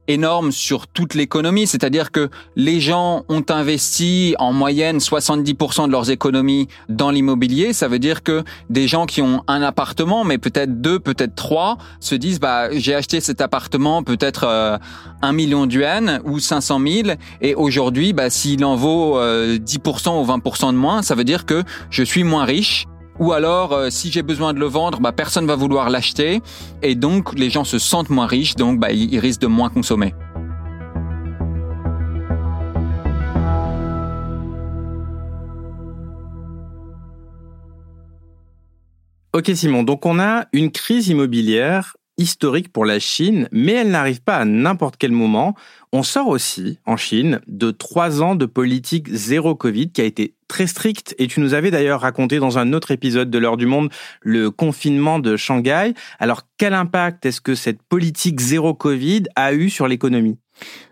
énorme 0.09 0.51
sur 0.51 0.87
toute 0.87 1.13
l'économie, 1.13 1.67
c'est-à-dire 1.67 2.11
que 2.11 2.29
les 2.55 2.81
gens 2.81 3.23
ont 3.29 3.43
investi 3.47 4.35
en 4.39 4.51
moyenne 4.51 4.97
70% 4.97 5.87
de 5.87 5.91
leurs 5.91 6.09
économies 6.09 6.67
dans 6.89 7.11
l'immobilier. 7.11 7.73
Ça 7.73 7.87
veut 7.87 7.99
dire 7.99 8.23
que 8.23 8.43
des 8.69 8.87
gens 8.87 9.05
qui 9.05 9.21
ont 9.21 9.43
un 9.47 9.61
appartement, 9.61 10.25
mais 10.25 10.37
peut-être 10.37 10.81
deux, 10.81 10.99
peut-être 10.99 11.35
trois, 11.35 11.77
se 11.99 12.15
disent 12.15 12.39
bah 12.39 12.69
j'ai 12.71 12.95
acheté 12.95 13.21
cet 13.21 13.39
appartement 13.39 14.03
peut-être 14.03 14.45
euh, 14.45 14.77
un 15.21 15.31
million 15.31 15.67
d'yens 15.67 16.19
ou 16.25 16.39
500 16.39 16.79
000 16.85 17.09
et 17.41 17.53
aujourd'hui 17.53 18.13
bah 18.13 18.29
s'il 18.29 18.65
en 18.65 18.75
vaut 18.75 19.19
10% 19.19 19.19
euh, 19.19 20.21
ou 20.21 20.25
20% 20.25 20.71
de 20.71 20.77
moins, 20.77 21.01
ça 21.03 21.13
veut 21.13 21.23
dire 21.23 21.45
que 21.45 21.63
je 21.91 22.03
suis 22.03 22.23
moins 22.23 22.45
riche 22.45 22.85
ou 23.19 23.33
alors, 23.33 23.73
euh, 23.73 23.89
si 23.89 24.11
j'ai 24.11 24.21
besoin 24.21 24.53
de 24.53 24.59
le 24.59 24.65
vendre, 24.65 24.99
bah, 24.99 25.11
personne 25.11 25.45
va 25.45 25.55
vouloir 25.55 25.89
l'acheter. 25.89 26.41
Et 26.81 26.95
donc, 26.95 27.37
les 27.37 27.49
gens 27.49 27.63
se 27.63 27.77
sentent 27.77 28.09
moins 28.09 28.27
riches, 28.27 28.55
donc 28.55 28.79
bah, 28.79 28.91
ils 28.91 29.19
risquent 29.19 29.41
de 29.41 29.47
moins 29.47 29.69
consommer. 29.69 30.13
Ok 39.31 39.51
Simon, 39.53 39.83
donc 39.83 40.07
on 40.07 40.19
a 40.19 40.47
une 40.53 40.71
crise 40.71 41.07
immobilière 41.07 41.95
historique 42.19 42.71
pour 42.71 42.85
la 42.85 42.99
Chine, 42.99 43.47
mais 43.51 43.71
elle 43.71 43.89
n'arrive 43.89 44.21
pas 44.21 44.35
à 44.35 44.45
n'importe 44.45 44.95
quel 44.97 45.11
moment. 45.11 45.55
On 45.91 46.03
sort 46.03 46.27
aussi, 46.27 46.77
en 46.85 46.97
Chine, 46.97 47.39
de 47.47 47.71
trois 47.71 48.21
ans 48.21 48.35
de 48.35 48.45
politique 48.45 49.07
zéro 49.11 49.55
Covid 49.55 49.89
qui 49.89 50.01
a 50.01 50.03
été 50.03 50.35
très 50.47 50.67
stricte. 50.67 51.15
Et 51.17 51.27
tu 51.27 51.39
nous 51.39 51.55
avais 51.55 51.71
d'ailleurs 51.71 52.01
raconté 52.01 52.37
dans 52.37 52.59
un 52.59 52.73
autre 52.73 52.91
épisode 52.91 53.31
de 53.31 53.37
l'heure 53.39 53.57
du 53.57 53.65
monde 53.65 53.89
le 54.21 54.51
confinement 54.51 55.17
de 55.17 55.37
Shanghai. 55.37 55.93
Alors 56.19 56.43
quel 56.57 56.73
impact 56.73 57.25
est-ce 57.25 57.41
que 57.41 57.55
cette 57.55 57.81
politique 57.81 58.39
zéro 58.39 58.73
Covid 58.73 59.23
a 59.35 59.53
eu 59.53 59.69
sur 59.69 59.87
l'économie? 59.87 60.37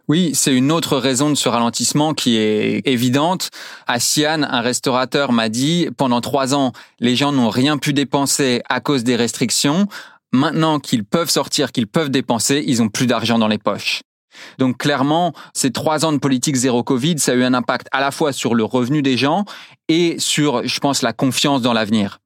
Oui, 0.08 0.32
c'est 0.34 0.56
une 0.56 0.72
autre 0.72 0.98
raison 0.98 1.30
de 1.30 1.36
ce 1.36 1.50
ralentissement 1.50 2.14
qui 2.14 2.38
est 2.38 2.88
évidente. 2.88 3.50
À 3.88 3.98
Xi'an, 3.98 4.44
un 4.44 4.62
restaurateur 4.62 5.34
m'a 5.34 5.50
dit, 5.50 5.90
pendant 5.98 6.22
trois 6.22 6.56
ans, 6.56 6.72
les 7.02 7.18
gens 7.18 7.34
n'ont 7.34 7.50
rien 7.50 7.78
pu 7.78 7.92
dépenser 7.92 8.62
à 8.70 8.80
cause 8.80 9.04
des 9.04 9.18
restrictions 9.18 9.88
maintenant 10.38 10.80
qu'ils 10.80 11.04
peuvent 11.04 11.30
sortir, 11.30 11.72
qu'ils 11.72 11.88
peuvent 11.88 12.10
dépenser, 12.10 12.64
ils 12.66 12.82
ont 12.82 12.90
plus 12.90 13.08
d'argent 13.08 13.40
dans 13.40 13.48
les 13.48 13.58
poches. 13.58 14.02
Donc 14.60 14.78
clairement, 14.78 15.34
ces 15.54 15.72
trois 15.72 16.06
ans 16.06 16.14
de 16.14 16.20
politique 16.20 16.56
zéro 16.56 16.84
Covid, 16.84 17.18
ça 17.20 17.32
a 17.32 17.36
eu 17.36 17.44
un 17.44 17.54
impact 17.54 17.88
à 17.92 18.00
la 18.00 18.12
fois 18.12 18.32
sur 18.32 18.56
le 18.56 18.64
revenu 18.64 19.02
des 19.02 19.18
gens 19.18 19.46
et 19.90 20.16
sur, 20.20 20.68
je 20.68 20.80
pense, 20.80 21.02
la 21.02 21.12
confiance 21.12 21.62
dans 21.62 21.74
l'avenir. 21.74 22.20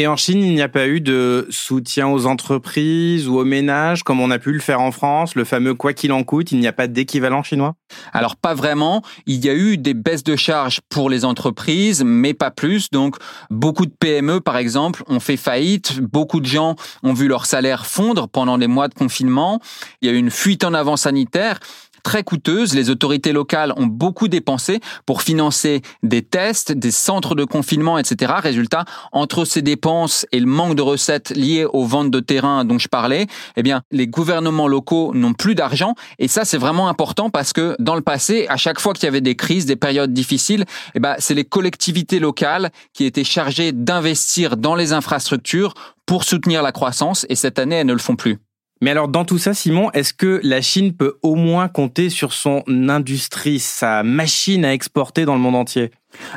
Et 0.00 0.06
en 0.06 0.14
Chine, 0.14 0.44
il 0.44 0.54
n'y 0.54 0.62
a 0.62 0.68
pas 0.68 0.86
eu 0.86 1.00
de 1.00 1.48
soutien 1.50 2.06
aux 2.06 2.26
entreprises 2.26 3.26
ou 3.26 3.36
aux 3.36 3.44
ménages 3.44 4.04
comme 4.04 4.20
on 4.20 4.30
a 4.30 4.38
pu 4.38 4.52
le 4.52 4.60
faire 4.60 4.80
en 4.80 4.92
France, 4.92 5.34
le 5.34 5.42
fameux 5.42 5.74
quoi 5.74 5.92
qu'il 5.92 6.12
en 6.12 6.22
coûte, 6.22 6.52
il 6.52 6.60
n'y 6.60 6.68
a 6.68 6.72
pas 6.72 6.86
d'équivalent 6.86 7.42
chinois? 7.42 7.74
Alors 8.12 8.36
pas 8.36 8.54
vraiment, 8.54 9.02
il 9.26 9.44
y 9.44 9.50
a 9.50 9.54
eu 9.54 9.76
des 9.76 9.94
baisses 9.94 10.22
de 10.22 10.36
charges 10.36 10.80
pour 10.88 11.10
les 11.10 11.24
entreprises, 11.24 12.04
mais 12.06 12.32
pas 12.32 12.52
plus. 12.52 12.90
Donc 12.90 13.16
beaucoup 13.50 13.86
de 13.86 13.90
PME 13.90 14.40
par 14.40 14.56
exemple 14.56 15.02
ont 15.08 15.18
fait 15.18 15.36
faillite, 15.36 16.00
beaucoup 16.00 16.38
de 16.38 16.46
gens 16.46 16.76
ont 17.02 17.12
vu 17.12 17.26
leur 17.26 17.44
salaire 17.44 17.84
fondre 17.84 18.28
pendant 18.28 18.56
les 18.56 18.68
mois 18.68 18.86
de 18.86 18.94
confinement, 18.94 19.60
il 20.00 20.06
y 20.06 20.12
a 20.12 20.14
eu 20.14 20.18
une 20.18 20.30
fuite 20.30 20.62
en 20.62 20.74
avant 20.74 20.96
sanitaire 20.96 21.58
très 22.02 22.22
coûteuse. 22.22 22.74
Les 22.74 22.90
autorités 22.90 23.32
locales 23.32 23.72
ont 23.76 23.86
beaucoup 23.86 24.28
dépensé 24.28 24.80
pour 25.06 25.22
financer 25.22 25.82
des 26.02 26.22
tests, 26.22 26.72
des 26.72 26.90
centres 26.90 27.34
de 27.34 27.44
confinement, 27.44 27.98
etc. 27.98 28.32
Résultat, 28.42 28.84
entre 29.12 29.44
ces 29.44 29.62
dépenses 29.62 30.26
et 30.32 30.40
le 30.40 30.46
manque 30.46 30.74
de 30.74 30.82
recettes 30.82 31.30
liées 31.30 31.64
aux 31.64 31.84
ventes 31.84 32.10
de 32.10 32.20
terrain 32.20 32.64
dont 32.64 32.78
je 32.78 32.88
parlais, 32.88 33.26
eh 33.56 33.62
bien, 33.62 33.82
les 33.90 34.06
gouvernements 34.06 34.68
locaux 34.68 35.12
n'ont 35.14 35.34
plus 35.34 35.54
d'argent. 35.54 35.94
Et 36.18 36.28
ça, 36.28 36.44
c'est 36.44 36.58
vraiment 36.58 36.88
important 36.88 37.30
parce 37.30 37.52
que 37.52 37.76
dans 37.78 37.94
le 37.94 38.02
passé, 38.02 38.46
à 38.48 38.56
chaque 38.56 38.80
fois 38.80 38.92
qu'il 38.92 39.04
y 39.04 39.08
avait 39.08 39.20
des 39.20 39.36
crises, 39.36 39.66
des 39.66 39.76
périodes 39.76 40.12
difficiles, 40.12 40.64
eh 40.94 41.00
ben, 41.00 41.14
c'est 41.18 41.34
les 41.34 41.44
collectivités 41.44 42.18
locales 42.18 42.70
qui 42.92 43.04
étaient 43.04 43.24
chargées 43.24 43.72
d'investir 43.72 44.56
dans 44.56 44.74
les 44.74 44.92
infrastructures 44.92 45.74
pour 46.06 46.24
soutenir 46.24 46.62
la 46.62 46.72
croissance. 46.72 47.26
Et 47.28 47.34
cette 47.34 47.58
année, 47.58 47.76
elles 47.76 47.86
ne 47.86 47.92
le 47.92 47.98
font 47.98 48.16
plus. 48.16 48.38
Mais 48.80 48.90
alors 48.90 49.08
dans 49.08 49.24
tout 49.24 49.38
ça, 49.38 49.54
Simon, 49.54 49.90
est-ce 49.92 50.12
que 50.12 50.40
la 50.44 50.60
Chine 50.60 50.94
peut 50.94 51.18
au 51.22 51.34
moins 51.34 51.68
compter 51.68 52.10
sur 52.10 52.32
son 52.32 52.62
industrie, 52.68 53.58
sa 53.58 54.02
machine 54.02 54.64
à 54.64 54.72
exporter 54.72 55.24
dans 55.24 55.34
le 55.34 55.40
monde 55.40 55.56
entier? 55.56 55.90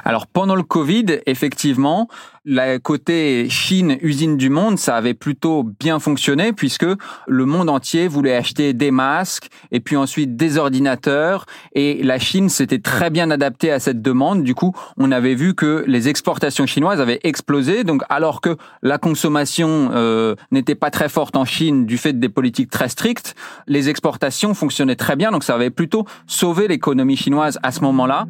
Alors 0.03 0.27
pendant 0.27 0.55
le 0.55 0.63
Covid, 0.63 1.05
effectivement, 1.25 2.07
la 2.43 2.79
côté 2.79 3.47
Chine, 3.49 3.97
usine 4.01 4.35
du 4.35 4.49
monde, 4.49 4.79
ça 4.79 4.95
avait 4.95 5.13
plutôt 5.13 5.63
bien 5.79 5.99
fonctionné 5.99 6.53
puisque 6.53 6.85
le 7.27 7.45
monde 7.45 7.69
entier 7.69 8.07
voulait 8.07 8.35
acheter 8.35 8.73
des 8.73 8.89
masques 8.89 9.49
et 9.71 9.79
puis 9.79 9.95
ensuite 9.95 10.35
des 10.35 10.57
ordinateurs 10.57 11.45
et 11.73 12.01
la 12.03 12.17
Chine 12.17 12.49
s'était 12.49 12.79
très 12.79 13.09
bien 13.11 13.29
adaptée 13.29 13.71
à 13.71 13.79
cette 13.79 14.01
demande. 14.01 14.43
Du 14.43 14.55
coup, 14.55 14.73
on 14.97 15.11
avait 15.11 15.35
vu 15.35 15.53
que 15.53 15.83
les 15.87 16.09
exportations 16.09 16.65
chinoises 16.65 16.99
avaient 16.99 17.19
explosé. 17.23 17.83
Donc 17.83 18.01
alors 18.09 18.41
que 18.41 18.57
la 18.81 18.97
consommation 18.97 19.91
euh, 19.93 20.35
n'était 20.51 20.75
pas 20.75 20.89
très 20.89 21.09
forte 21.09 21.35
en 21.35 21.45
Chine 21.45 21.85
du 21.85 21.97
fait 21.97 22.19
des 22.19 22.29
politiques 22.29 22.71
très 22.71 22.89
strictes, 22.89 23.35
les 23.67 23.89
exportations 23.89 24.53
fonctionnaient 24.53 24.95
très 24.95 25.15
bien. 25.15 25.31
Donc 25.31 25.43
ça 25.43 25.53
avait 25.53 25.69
plutôt 25.69 26.05
sauvé 26.25 26.67
l'économie 26.67 27.17
chinoise 27.17 27.59
à 27.61 27.71
ce 27.71 27.81
moment-là. 27.81 28.25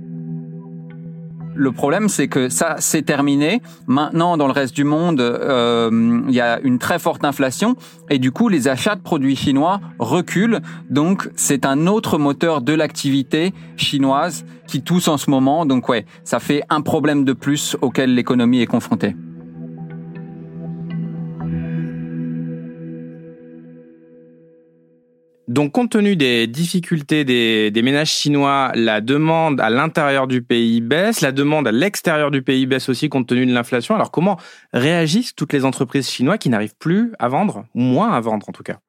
Le 1.54 1.72
problème, 1.72 2.08
c'est 2.08 2.28
que 2.28 2.50
ça, 2.50 2.76
c'est 2.80 3.02
terminé. 3.02 3.62
Maintenant, 3.88 4.38
dans 4.38 4.48
le 4.48 4.54
reste 4.54 4.76
du 4.76 4.84
monde, 4.84 5.20
euh, 5.20 6.22
il 6.28 6.34
y 6.34 6.40
a 6.40 6.60
une 6.62 6.80
très 6.80 6.98
forte 6.98 7.26
inflation 7.26 7.76
et 8.10 8.20
du 8.20 8.32
coup, 8.32 8.48
les 8.48 8.68
achats 8.68 8.96
de 8.96 9.02
produits 9.02 9.36
chinois 9.36 9.82
reculent. 10.00 10.62
Donc, 10.90 11.30
c'est 11.36 11.66
un 11.66 11.88
autre 11.88 12.18
moteur 12.18 12.62
de 12.62 12.74
l'activité 12.74 13.54
chinoise 13.76 14.46
qui 14.68 14.82
tousse 14.82 15.08
en 15.08 15.18
ce 15.18 15.30
moment. 15.30 15.66
Donc, 15.66 15.90
ouais, 15.90 16.06
ça 16.24 16.40
fait 16.40 16.64
un 16.70 16.82
problème 16.82 17.26
de 17.26 17.34
plus 17.34 17.76
auquel 17.82 18.16
l'économie 18.16 18.62
est 18.62 18.68
confrontée. 18.68 19.16
Donc, 25.48 25.72
compte 25.72 25.92
tenu 25.92 26.16
des 26.16 26.48
difficultés 26.48 27.26
des, 27.26 27.82
ménages 27.82 28.12
chinois, 28.12 28.72
la 28.76 29.02
demande 29.02 29.60
à 29.60 29.70
l'intérieur 29.70 30.28
du 30.28 30.42
pays 30.42 30.82
baisse, 30.82 31.22
la 31.22 31.32
demande 31.32 31.68
à 31.68 31.72
l'extérieur 31.72 32.32
du 32.32 32.42
pays 32.42 32.66
baisse 32.66 32.90
aussi 32.90 33.10
compte 33.10 33.28
tenu 33.28 33.46
de 33.46 33.54
l'inflation. 33.54 33.96
Alors, 33.96 34.12
comment 34.12 34.38
réagissent 34.72 35.36
toutes 35.36 35.54
les 35.54 35.66
entreprises 35.66 36.10
chinoises 36.10 36.38
qui 36.38 36.50
n'arrivent 36.50 36.78
plus 36.78 37.12
à 37.20 37.28
vendre, 37.28 37.66
ou 37.76 37.82
moins 37.82 38.12
à 38.12 38.22
vendre 38.22 38.48
en 38.48 38.52
tout 38.52 38.64
cas? 38.64 38.80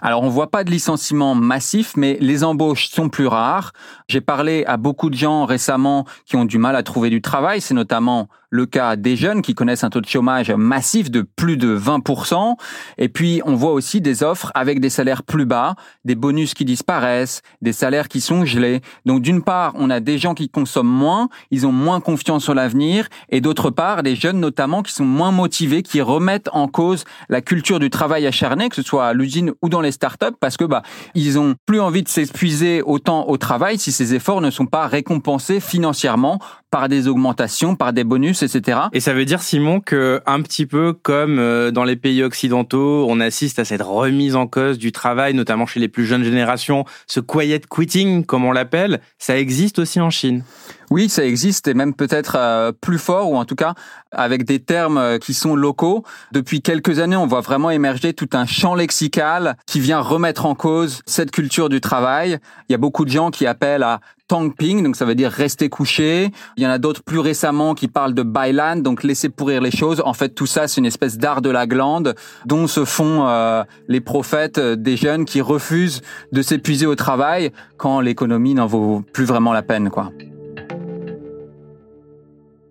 Alors 0.00 0.22
on 0.22 0.28
voit 0.28 0.50
pas 0.50 0.64
de 0.64 0.70
licenciements 0.70 1.34
massifs, 1.34 1.96
mais 1.96 2.18
les 2.20 2.44
embauches 2.44 2.88
sont 2.88 3.08
plus 3.08 3.26
rares. 3.26 3.72
J'ai 4.08 4.20
parlé 4.20 4.64
à 4.66 4.76
beaucoup 4.76 5.10
de 5.10 5.16
gens 5.16 5.44
récemment 5.44 6.06
qui 6.24 6.36
ont 6.36 6.44
du 6.44 6.58
mal 6.58 6.76
à 6.76 6.82
trouver 6.82 7.10
du 7.10 7.20
travail. 7.20 7.60
C'est 7.60 7.74
notamment 7.74 8.28
le 8.50 8.64
cas 8.64 8.96
des 8.96 9.16
jeunes 9.16 9.42
qui 9.42 9.54
connaissent 9.54 9.84
un 9.84 9.90
taux 9.90 10.00
de 10.00 10.06
chômage 10.06 10.50
massif 10.50 11.10
de 11.10 11.22
plus 11.22 11.56
de 11.56 11.76
20%. 11.76 12.56
Et 12.96 13.08
puis 13.08 13.42
on 13.44 13.54
voit 13.54 13.72
aussi 13.72 14.00
des 14.00 14.22
offres 14.22 14.50
avec 14.54 14.80
des 14.80 14.88
salaires 14.88 15.22
plus 15.22 15.44
bas, 15.44 15.74
des 16.04 16.14
bonus 16.14 16.54
qui 16.54 16.64
disparaissent, 16.64 17.42
des 17.60 17.72
salaires 17.72 18.08
qui 18.08 18.20
sont 18.20 18.44
gelés. 18.44 18.80
Donc 19.04 19.22
d'une 19.22 19.42
part, 19.42 19.72
on 19.76 19.90
a 19.90 20.00
des 20.00 20.16
gens 20.16 20.34
qui 20.34 20.48
consomment 20.48 20.86
moins, 20.86 21.28
ils 21.50 21.66
ont 21.66 21.72
moins 21.72 22.00
confiance 22.00 22.44
sur 22.44 22.54
l'avenir, 22.54 23.08
et 23.28 23.40
d'autre 23.40 23.70
part, 23.70 24.02
des 24.02 24.16
jeunes 24.16 24.40
notamment 24.40 24.82
qui 24.82 24.92
sont 24.92 25.04
moins 25.04 25.32
motivés, 25.32 25.82
qui 25.82 26.00
remettent 26.00 26.48
en 26.52 26.68
cause 26.68 27.04
la 27.28 27.42
culture 27.42 27.78
du 27.78 27.90
travail 27.90 28.26
acharné, 28.26 28.68
que 28.68 28.76
ce 28.76 28.82
soit 28.82 29.06
à 29.06 29.12
l'usine 29.12 29.52
ou 29.62 29.68
dans 29.68 29.80
les 29.80 29.92
startups 29.92 30.36
parce 30.40 30.56
que 30.56 30.64
bah 30.64 30.82
ils 31.14 31.38
ont 31.38 31.54
plus 31.66 31.80
envie 31.80 32.02
de 32.02 32.08
s'épuiser 32.08 32.82
autant 32.82 33.28
au 33.28 33.36
travail 33.36 33.78
si 33.78 33.92
ces 33.92 34.14
efforts 34.14 34.40
ne 34.40 34.50
sont 34.50 34.66
pas 34.66 34.86
récompensés 34.86 35.60
financièrement 35.60 36.38
par 36.70 36.88
des 36.88 37.08
augmentations, 37.08 37.76
par 37.76 37.92
des 37.92 38.04
bonus, 38.04 38.42
etc. 38.42 38.78
Et 38.92 39.00
ça 39.00 39.14
veut 39.14 39.24
dire, 39.24 39.40
Simon, 39.40 39.80
que 39.80 40.20
un 40.26 40.42
petit 40.42 40.66
peu 40.66 40.92
comme 40.92 41.38
euh, 41.38 41.70
dans 41.70 41.84
les 41.84 41.96
pays 41.96 42.22
occidentaux, 42.22 43.06
on 43.08 43.20
assiste 43.20 43.58
à 43.58 43.64
cette 43.64 43.82
remise 43.82 44.36
en 44.36 44.46
cause 44.46 44.78
du 44.78 44.92
travail, 44.92 45.34
notamment 45.34 45.66
chez 45.66 45.80
les 45.80 45.88
plus 45.88 46.06
jeunes 46.06 46.24
générations, 46.24 46.84
ce 47.06 47.20
quiet 47.20 47.62
quitting, 47.68 48.24
comme 48.24 48.44
on 48.44 48.52
l'appelle, 48.52 49.00
ça 49.18 49.38
existe 49.38 49.78
aussi 49.78 50.00
en 50.00 50.10
Chine. 50.10 50.42
Oui, 50.90 51.08
ça 51.08 51.24
existe 51.24 51.68
et 51.68 51.74
même 51.74 51.94
peut-être 51.94 52.36
euh, 52.38 52.72
plus 52.72 52.98
fort 52.98 53.30
ou 53.30 53.36
en 53.36 53.44
tout 53.44 53.56
cas 53.56 53.74
avec 54.10 54.44
des 54.44 54.58
termes 54.58 54.96
euh, 54.96 55.18
qui 55.18 55.34
sont 55.34 55.54
locaux. 55.54 56.02
Depuis 56.32 56.62
quelques 56.62 56.98
années, 56.98 57.16
on 57.16 57.26
voit 57.26 57.42
vraiment 57.42 57.70
émerger 57.70 58.14
tout 58.14 58.30
un 58.32 58.46
champ 58.46 58.74
lexical 58.74 59.56
qui 59.66 59.80
vient 59.80 60.00
remettre 60.00 60.46
en 60.46 60.54
cause 60.54 61.02
cette 61.04 61.30
culture 61.30 61.68
du 61.68 61.82
travail. 61.82 62.38
Il 62.68 62.72
y 62.72 62.74
a 62.74 62.78
beaucoup 62.78 63.04
de 63.04 63.10
gens 63.10 63.30
qui 63.30 63.46
appellent 63.46 63.82
à 63.82 64.00
Tangping, 64.28 64.82
donc 64.82 64.96
ça 64.96 65.04
veut 65.04 65.14
dire 65.14 65.30
rester 65.30 65.68
couché. 65.68 66.30
Il 66.56 66.62
y 66.62 66.66
en 66.66 66.70
a 66.70 66.78
d'autres 66.78 67.02
plus 67.02 67.18
récemment 67.18 67.74
qui 67.74 67.88
parlent 67.88 68.14
de 68.14 68.22
Bailan, 68.22 68.76
donc 68.76 69.02
laisser 69.02 69.28
pourrir 69.28 69.60
les 69.60 69.70
choses. 69.70 70.02
En 70.04 70.12
fait, 70.12 70.30
tout 70.30 70.46
ça, 70.46 70.68
c'est 70.68 70.80
une 70.80 70.86
espèce 70.86 71.18
d'art 71.18 71.42
de 71.42 71.50
la 71.50 71.66
glande 71.66 72.14
dont 72.44 72.66
se 72.66 72.84
font 72.84 73.26
euh, 73.26 73.64
les 73.88 74.00
prophètes 74.00 74.60
des 74.60 74.96
jeunes 74.96 75.24
qui 75.24 75.40
refusent 75.40 76.02
de 76.32 76.42
s'épuiser 76.42 76.86
au 76.86 76.94
travail 76.94 77.50
quand 77.78 78.00
l'économie 78.00 78.54
n'en 78.54 78.66
vaut 78.66 79.02
plus 79.12 79.24
vraiment 79.24 79.52
la 79.52 79.62
peine, 79.62 79.90
quoi. 79.90 80.12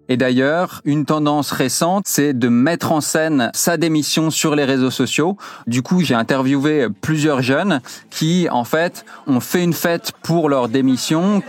Et 0.10 0.18
d'ailleurs, 0.18 0.82
une 0.86 1.06
tendance 1.06 1.52
récente, 1.52 2.06
c'est 2.08 2.34
de 2.34 2.48
mettre 2.48 2.92
en 2.92 3.02
scène 3.02 3.52
sa 3.54 3.78
démission 3.78 4.30
sur 4.30 4.56
les 4.56 4.64
réseaux 4.64 4.92
sociaux. 4.92 5.38
Du 5.68 5.82
coup, 5.82 6.02
j'ai 6.02 6.16
interviewé 6.16 6.88
plusieurs 7.02 7.42
jeunes 7.42 7.82
qui, 8.10 8.48
en 8.50 8.64
fait, 8.64 9.06
ont 9.28 9.40
fait 9.40 9.64
une 9.64 9.74
fête 9.74 10.12
pour 10.24 10.50
leur 10.50 10.70
démission. 10.70 11.42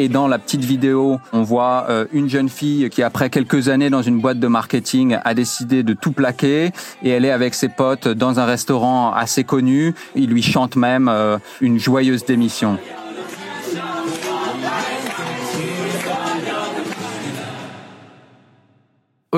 Et 0.00 0.08
dans 0.08 0.28
la 0.28 0.38
petite 0.38 0.64
vidéo, 0.64 1.18
on 1.32 1.42
voit 1.42 1.86
euh, 1.88 2.06
une 2.12 2.28
jeune 2.28 2.48
fille 2.48 2.88
qui, 2.88 3.02
après 3.02 3.30
quelques 3.30 3.68
années 3.68 3.90
dans 3.90 4.02
une 4.02 4.20
boîte 4.20 4.38
de 4.38 4.46
marketing, 4.46 5.18
a 5.24 5.34
décidé 5.34 5.82
de 5.82 5.92
tout 5.92 6.12
plaquer. 6.12 6.70
Et 7.02 7.10
elle 7.10 7.24
est 7.24 7.32
avec 7.32 7.54
ses 7.54 7.68
potes 7.68 8.06
dans 8.06 8.38
un 8.38 8.44
restaurant 8.44 9.12
assez 9.12 9.42
connu. 9.42 9.94
Il 10.14 10.30
lui 10.30 10.42
chante 10.42 10.76
même 10.76 11.08
euh, 11.08 11.38
une 11.60 11.80
joyeuse 11.80 12.24
démission. 12.24 12.78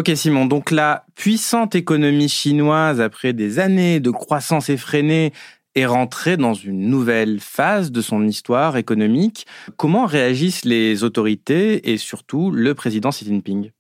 Ok 0.01 0.11
Simon, 0.15 0.47
donc 0.47 0.71
la 0.71 1.05
puissante 1.15 1.75
économie 1.75 2.31
chinoise, 2.31 3.03
après 3.03 3.35
des 3.35 3.59
années 3.59 4.01
de 4.01 4.11
croissance 4.11 4.71
effrénée, 4.71 5.35
est 5.75 5.85
rentrée 5.85 6.39
dans 6.39 6.55
une 6.55 6.89
nouvelle 6.89 7.39
phase 7.39 7.93
de 7.93 8.01
son 8.01 8.27
histoire 8.27 8.79
économique. 8.79 9.47
Comment 9.77 10.07
réagissent 10.07 10.65
les 10.65 11.05
autorités 11.05 11.93
et 11.93 11.99
surtout 11.99 12.51
le 12.51 12.73
président 12.73 13.11
Xi 13.11 13.27
Jinping? 13.27 13.73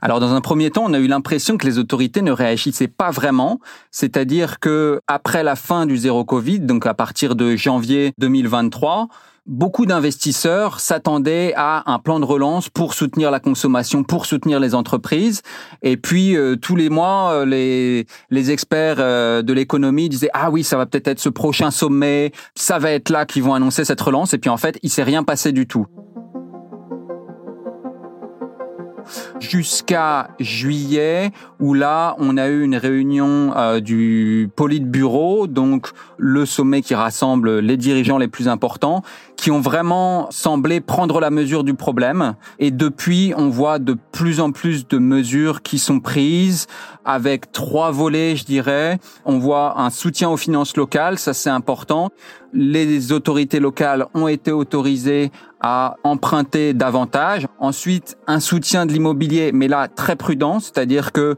Alors 0.00 0.20
dans 0.20 0.32
un 0.32 0.40
premier 0.40 0.70
temps, 0.70 0.84
on 0.86 0.94
a 0.94 1.00
eu 1.00 1.08
l'impression 1.08 1.56
que 1.56 1.66
les 1.66 1.78
autorités 1.78 2.22
ne 2.22 2.30
réagissaient 2.30 2.86
pas 2.86 3.10
vraiment, 3.10 3.58
c'est-à-dire 3.90 4.60
que 4.60 5.00
après 5.08 5.42
la 5.42 5.56
fin 5.56 5.86
du 5.86 5.96
zéro 5.96 6.24
Covid, 6.24 6.60
donc 6.60 6.86
à 6.86 6.94
partir 6.94 7.34
de 7.34 7.56
janvier 7.56 8.12
2023, 8.18 9.08
beaucoup 9.46 9.84
d'investisseurs 9.84 10.80
s'attendaient 10.80 11.52
à 11.56 11.90
un 11.92 11.98
plan 11.98 12.18
de 12.18 12.24
relance 12.24 12.68
pour 12.68 12.94
soutenir 12.94 13.30
la 13.30 13.40
consommation, 13.40 14.02
pour 14.02 14.26
soutenir 14.26 14.58
les 14.58 14.74
entreprises. 14.74 15.42
Et 15.82 15.96
puis 15.96 16.36
euh, 16.36 16.56
tous 16.56 16.76
les 16.76 16.88
mois, 16.88 17.32
euh, 17.32 17.44
les, 17.44 18.06
les 18.30 18.50
experts 18.50 18.96
euh, 18.98 19.42
de 19.42 19.52
l'économie 19.52 20.08
disaient 20.08 20.30
ah 20.32 20.50
oui, 20.50 20.64
ça 20.64 20.76
va 20.76 20.86
peut-être 20.86 21.08
être 21.08 21.20
ce 21.20 21.28
prochain 21.28 21.70
sommet, 21.70 22.32
ça 22.54 22.78
va 22.78 22.90
être 22.92 23.10
là 23.10 23.26
qu'ils 23.26 23.42
vont 23.42 23.54
annoncer 23.54 23.84
cette 23.84 24.00
relance. 24.00 24.32
Et 24.34 24.38
puis 24.38 24.50
en 24.50 24.56
fait, 24.56 24.78
il 24.82 24.90
s'est 24.90 25.02
rien 25.02 25.22
passé 25.22 25.52
du 25.52 25.66
tout. 25.66 25.86
jusqu'à 29.40 30.30
juillet 30.40 31.30
où 31.60 31.74
là 31.74 32.16
on 32.18 32.36
a 32.36 32.48
eu 32.48 32.62
une 32.62 32.76
réunion 32.76 33.52
euh, 33.56 33.80
du 33.80 34.50
Politburo, 34.56 35.46
donc 35.46 35.88
le 36.18 36.46
sommet 36.46 36.82
qui 36.82 36.94
rassemble 36.94 37.58
les 37.58 37.76
dirigeants 37.76 38.18
les 38.18 38.28
plus 38.28 38.48
importants, 38.48 39.02
qui 39.36 39.50
ont 39.50 39.60
vraiment 39.60 40.28
semblé 40.30 40.80
prendre 40.80 41.20
la 41.20 41.30
mesure 41.30 41.64
du 41.64 41.74
problème. 41.74 42.34
Et 42.58 42.70
depuis, 42.70 43.34
on 43.36 43.48
voit 43.48 43.78
de 43.78 43.96
plus 44.12 44.40
en 44.40 44.52
plus 44.52 44.86
de 44.88 44.98
mesures 44.98 45.62
qui 45.62 45.78
sont 45.78 46.00
prises 46.00 46.66
avec 47.04 47.52
trois 47.52 47.90
volets, 47.90 48.36
je 48.36 48.44
dirais. 48.44 48.98
On 49.24 49.38
voit 49.38 49.80
un 49.80 49.90
soutien 49.90 50.30
aux 50.30 50.36
finances 50.36 50.76
locales, 50.76 51.18
ça 51.18 51.34
c'est 51.34 51.50
important. 51.50 52.10
Les 52.52 53.12
autorités 53.12 53.60
locales 53.60 54.06
ont 54.14 54.28
été 54.28 54.52
autorisées 54.52 55.30
à 55.60 55.96
emprunter 56.04 56.72
davantage. 56.72 57.46
Ensuite, 57.58 58.16
un 58.26 58.40
soutien 58.40 58.86
de 58.86 58.92
l'immobilier, 58.92 59.50
mais 59.52 59.68
là 59.68 59.88
très 59.88 60.16
prudent, 60.16 60.60
c'est-à-dire 60.60 61.12
que 61.12 61.36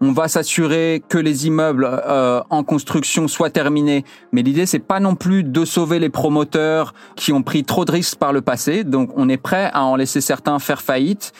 on 0.00 0.12
va 0.12 0.28
s'assurer 0.28 1.02
que 1.08 1.18
les 1.18 1.46
immeubles 1.46 1.88
euh, 1.88 2.40
en 2.50 2.62
construction 2.64 3.28
soient 3.28 3.50
terminés. 3.50 4.04
Mais 4.32 4.42
l'idée, 4.42 4.66
c'est 4.66 4.78
pas 4.78 5.00
non 5.00 5.14
plus 5.14 5.42
de 5.42 5.64
sauver 5.64 5.98
les 5.98 6.10
promoteurs 6.10 6.94
qui 7.16 7.32
ont 7.32 7.42
pris 7.42 7.64
trop 7.64 7.84
de 7.84 7.92
risques 7.92 8.18
par 8.18 8.32
le 8.32 8.42
passé. 8.42 8.84
Donc, 8.84 9.10
on 9.16 9.28
est 9.28 9.36
prêt 9.36 9.70
à 9.72 9.84
en 9.84 9.96
laisser 9.96 10.20
certains 10.20 10.58
faire 10.58 10.82
faillite. 10.82 11.32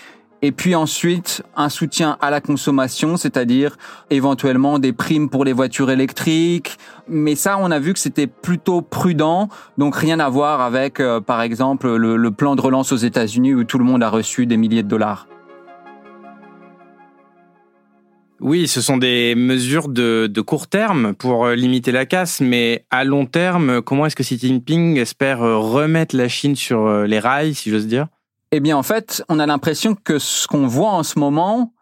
Et 0.42 0.52
puis 0.52 0.74
ensuite, 0.74 1.42
un 1.56 1.70
soutien 1.70 2.18
à 2.20 2.30
la 2.30 2.40
consommation, 2.40 3.16
c'est-à-dire 3.16 3.76
éventuellement 4.10 4.78
des 4.78 4.92
primes 4.92 5.30
pour 5.30 5.44
les 5.44 5.54
voitures 5.54 5.90
électriques. 5.90 6.76
Mais 7.08 7.34
ça, 7.34 7.56
on 7.58 7.70
a 7.70 7.78
vu 7.78 7.94
que 7.94 7.98
c'était 7.98 8.26
plutôt 8.26 8.82
prudent, 8.82 9.48
donc 9.78 9.96
rien 9.96 10.20
à 10.20 10.28
voir 10.28 10.60
avec, 10.60 11.00
euh, 11.00 11.20
par 11.20 11.40
exemple, 11.40 11.96
le 11.96 12.30
plan 12.30 12.54
de 12.54 12.60
relance 12.60 12.92
aux 12.92 12.96
États-Unis 12.96 13.54
où 13.54 13.64
tout 13.64 13.78
le 13.78 13.84
monde 13.84 14.02
a 14.02 14.10
reçu 14.10 14.46
des 14.46 14.58
milliers 14.58 14.82
de 14.82 14.88
dollars. 14.88 15.26
Oui, 18.40 18.68
ce 18.68 18.82
sont 18.82 18.98
des 18.98 19.34
mesures 19.34 19.88
de, 19.88 20.40
court 20.40 20.66
terme 20.68 21.14
pour 21.14 21.46
euh, 21.46 21.54
limiter 21.54 21.90
la 21.90 22.04
casse, 22.04 22.40
mais 22.40 22.84
à 22.90 23.04
long 23.04 23.24
terme, 23.24 23.80
comment 23.80 24.04
est-ce 24.06 24.16
que 24.16 24.22
Xi 24.22 24.38
Jinping 24.38 24.98
espère 24.98 25.42
euh, 25.42 25.56
remettre 25.56 26.14
la 26.14 26.28
Chine 26.28 26.54
sur 26.54 26.86
euh, 26.86 27.06
les 27.06 27.18
rails, 27.18 27.54
si 27.54 27.70
j'ose 27.70 27.86
dire? 27.86 28.08
Eh 28.52 28.60
bien, 28.60 28.76
en 28.76 28.82
fait, 28.82 29.24
on 29.28 29.38
a 29.38 29.46
l'impression 29.46 29.94
que 29.94 30.18
ce 30.18 30.46
qu'on 30.46 30.66
voit 30.66 30.90
en 30.90 31.02
ce 31.02 31.18
moment, 31.18 31.72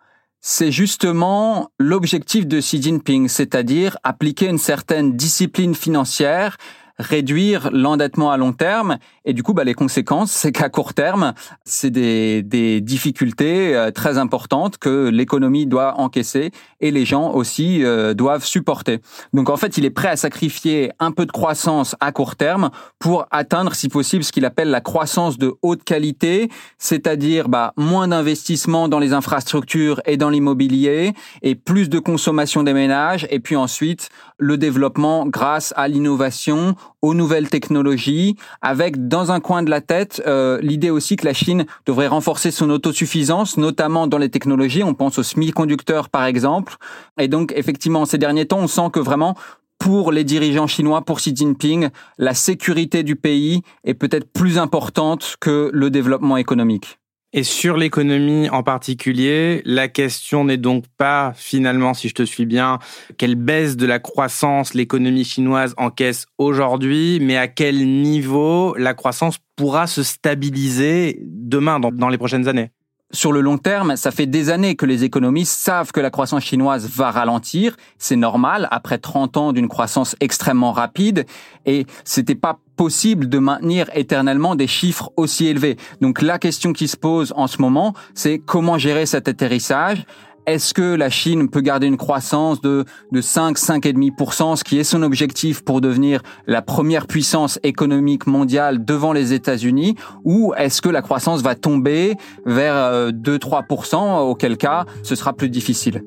c'est 0.41 0.71
justement 0.71 1.71
l'objectif 1.79 2.47
de 2.47 2.61
Xi 2.61 2.81
Jinping, 2.81 3.29
c'est-à-dire 3.29 3.99
appliquer 4.05 4.47
une 4.47 4.59
certaine 4.59 5.17
discipline 5.17 5.75
financière 5.75 6.57
réduire 6.99 7.71
l'endettement 7.73 8.31
à 8.31 8.37
long 8.37 8.53
terme. 8.53 8.99
Et 9.25 9.33
du 9.33 9.43
coup, 9.43 9.55
bah, 9.55 9.65
les 9.65 9.75
conséquences, 9.75 10.31
c'est 10.31 10.53
qu'à 10.53 10.69
court 10.69 10.95
terme, 10.95 11.35
c'est 11.65 11.91
des, 11.91 12.43
des 12.43 12.81
difficultés 12.81 13.75
euh, 13.75 13.91
très 13.91 14.19
importantes 14.19 14.79
que 14.79 15.09
l'économie 15.09 15.67
doit 15.67 15.99
encaisser 15.99 16.51
et 16.81 16.91
les 16.91 17.05
gens 17.05 17.33
aussi 17.33 17.85
euh, 17.85 18.15
doivent 18.15 18.45
supporter. 18.45 19.01
Donc 19.33 19.51
en 19.51 19.57
fait, 19.57 19.79
il 19.79 19.85
est 19.85 19.91
prêt 19.91 20.09
à 20.09 20.17
sacrifier 20.17 20.93
un 21.01 21.13
peu 21.13 21.27
de 21.27 21.33
croissance 21.33 21.97
à 22.01 22.13
court 22.13 22.37
terme 22.37 22.71
pour 22.99 23.27
atteindre, 23.31 23.75
si 23.75 23.89
possible, 23.89 24.25
ce 24.25 24.33
qu'il 24.33 24.45
appelle 24.45 24.71
la 24.71 24.81
croissance 24.81 25.39
de 25.39 25.55
haute 25.63 25.85
qualité, 25.85 26.49
c'est-à-dire 26.79 27.49
bah, 27.49 27.73
moins 27.77 28.09
d'investissement 28.09 28.89
dans 28.89 28.99
les 28.99 29.13
infrastructures 29.13 30.01
et 30.07 30.17
dans 30.17 30.31
l'immobilier 30.31 31.15
et 31.43 31.55
plus 31.55 31.89
de 31.89 31.99
consommation 31.99 32.63
des 32.63 32.73
ménages 32.73 33.27
et 33.31 33.41
puis 33.41 33.57
ensuite 33.57 34.09
le 34.39 34.57
développement 34.57 35.27
grâce 35.27 35.73
à 35.77 35.89
l'innovation, 35.89 36.75
aux 37.03 37.15
nouvelles 37.15 37.51
technologies, 37.51 38.37
avec 38.63 39.09
dans 39.09 39.33
un 39.33 39.41
coin 39.41 39.63
de 39.63 39.71
la 39.71 39.81
tête 39.81 40.23
euh, 40.27 40.59
l'idée 40.61 40.91
aussi 40.91 41.17
que 41.17 41.25
la 41.25 41.33
Chine 41.33 41.67
devrait 41.87 42.09
renforcer 42.09 42.51
son 42.51 42.71
autosuffisance, 42.71 43.57
notamment 43.57 44.07
dans 44.07 44.19
les 44.19 44.31
technologies. 44.31 44.83
On 44.83 44.95
pense 44.95 45.19
aux 45.19 45.23
semi-conducteurs 45.23 46.09
par 46.09 46.25
exemple. 46.25 46.77
Et 47.19 47.29
donc 47.29 47.53
effectivement, 47.57 48.05
ces 48.05 48.19
derniers 48.19 48.47
temps, 48.47 48.61
on 48.61 48.67
sent 48.67 48.91
que 48.93 49.01
vraiment 49.01 49.37
pour 49.79 50.13
les 50.13 50.25
dirigeants 50.25 50.67
chinois, 50.67 51.03
pour 51.03 51.19
Xi 51.19 51.35
Jinping, 51.35 51.91
la 52.19 52.35
sécurité 52.35 53.03
du 53.03 53.17
pays 53.17 53.63
est 53.85 53.95
peut-être 53.95 54.33
plus 54.33 54.59
importante 54.59 55.37
que 55.41 55.71
le 55.73 55.91
développement 55.91 56.37
économique. 56.37 56.99
Et 57.37 57.43
sur 57.43 57.77
l'économie 57.77 58.49
en 58.49 58.63
particulier, 58.63 59.61
la 59.65 59.89
question 59.89 60.45
n'est 60.45 60.57
donc 60.57 60.85
pas 60.97 61.33
finalement, 61.35 61.93
si 61.93 62.09
je 62.09 62.15
te 62.15 62.23
suis 62.23 62.47
bien, 62.47 62.79
quelle 63.19 63.35
baisse 63.35 63.77
de 63.77 63.87
la 63.87 63.99
croissance 63.99 64.73
l'économie 64.73 65.25
chinoise 65.25 65.75
encaisse 65.77 66.27
aujourd'hui, 66.39 67.19
mais 67.21 67.37
à 67.37 67.49
quel 67.49 67.89
niveau 67.89 68.77
la 68.79 68.95
croissance 68.95 69.39
pourra 69.57 69.89
se 69.89 70.05
stabiliser 70.05 71.19
demain, 71.23 71.81
dans, 71.81 72.09
les 72.09 72.19
prochaines 72.19 72.47
années 72.47 72.71
sur 73.15 73.33
le 73.33 73.41
long 73.41 73.59
terme, 73.59 73.97
ça 73.97 74.11
fait 74.11 74.27
des 74.27 74.51
années 74.51 74.75
que 74.75 74.85
les 74.85 75.05
économistes 75.05 75.59
savent 75.59 75.93
que 75.93 76.01
la 76.01 76.11
croissance 76.11 76.45
chinoise 76.45 76.89
va 76.89 77.11
ralentir. 77.11 77.77
C'est 77.97 78.17
normal 78.17 78.69
après 78.71 78.99
30 78.99 79.37
ans 79.37 79.53
d'une 79.53 79.69
croissance 79.69 80.17
extrêmement 80.21 80.73
rapide 80.73 81.25
et 81.65 81.87
c'était 82.05 82.35
pas 82.35 82.59
possible 82.77 83.29
de 83.29 83.39
maintenir 83.39 83.89
éternellement 83.95 84.57
des 84.57 84.67
chiffres 84.67 85.13
aussi 85.17 85.47
élevés. 85.47 85.77
Donc 86.01 86.21
la 86.21 86.39
question 86.39 86.73
qui 86.73 86.89
se 86.89 86.97
pose 86.97 87.33
en 87.37 87.47
ce 87.47 87.63
moment, 87.63 87.95
c'est 88.15 88.39
comment 88.39 88.79
gérer 88.79 89.07
cet 89.07 89.29
atterrissage? 89.29 90.05
Est-ce 90.47 90.75
que 90.75 90.95
la 90.95 91.11
Chine 91.11 91.49
peut 91.49 91.61
garder 91.61 91.87
une 91.87 91.97
croissance 91.97 92.61
de, 92.61 92.85
de 93.13 93.21
5, 93.21 93.59
5,5%, 93.59 94.57
ce 94.57 94.65
qui 94.65 94.79
est 94.79 94.85
son 94.85 95.03
objectif 95.03 95.63
pour 95.63 95.81
devenir 95.81 96.23
la 96.47 96.63
première 96.63 97.07
puissance 97.07 97.59
économique 97.63 98.27
mondiale 98.27 98.85
devant 98.85 99.13
les 99.13 99.33
États-Unis, 99.33 99.97
ou 100.25 100.55
est-ce 100.57 100.83
que 100.83 100.89
la 100.89 101.03
croissance 101.03 101.43
va 101.43 101.55
tomber 101.55 102.17
vers 102.47 103.13
2, 103.13 103.33
euh, 103.33 103.39
3%, 103.39 104.21
auquel 104.21 104.57
cas 104.57 104.85
ce 105.03 105.15
sera 105.15 105.33
plus 105.33 105.49
difficile? 105.49 106.03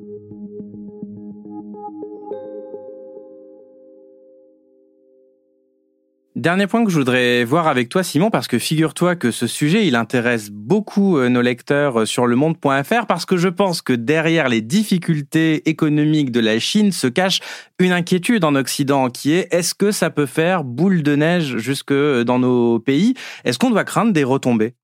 Dernier 6.37 6.67
point 6.67 6.85
que 6.85 6.91
je 6.91 6.97
voudrais 6.99 7.43
voir 7.45 7.67
avec 7.67 7.89
toi, 7.89 8.03
Simon, 8.03 8.29
parce 8.29 8.47
que 8.47 8.59
figure-toi 8.59 9.15
que 9.15 9.31
ce 9.31 9.47
sujet, 9.47 9.87
il 9.87 9.95
intéresse 9.95 10.51
beaucoup 10.51 11.17
euh, 11.17 11.29
nos 11.29 11.41
lecteurs 11.41 12.01
euh, 12.01 12.05
sur 12.05 12.27
le 12.27 12.35
monde.fr, 12.35 13.07
parce 13.07 13.25
que 13.25 13.37
je 13.37 13.47
pense 13.47 13.81
que 13.81 13.91
derrière 13.91 14.47
les 14.47 14.61
difficultés 14.61 15.67
économiques 15.67 16.31
de 16.31 16.39
la 16.39 16.59
Chine 16.59 16.91
se 16.91 17.07
cache 17.07 17.39
une 17.79 17.91
inquiétude 17.91 18.43
en 18.43 18.53
Occident, 18.53 19.09
qui 19.09 19.33
est 19.33 19.51
est-ce 19.51 19.73
que 19.73 19.89
ça 19.89 20.11
peut 20.11 20.27
faire 20.27 20.63
boule 20.63 21.01
de 21.01 21.15
neige 21.15 21.57
jusque 21.57 21.91
dans 21.91 22.37
nos 22.37 22.77
pays? 22.77 23.15
Est-ce 23.43 23.57
qu'on 23.57 23.71
doit 23.71 23.83
craindre 23.83 24.13
des 24.13 24.23
retombées? 24.23 24.75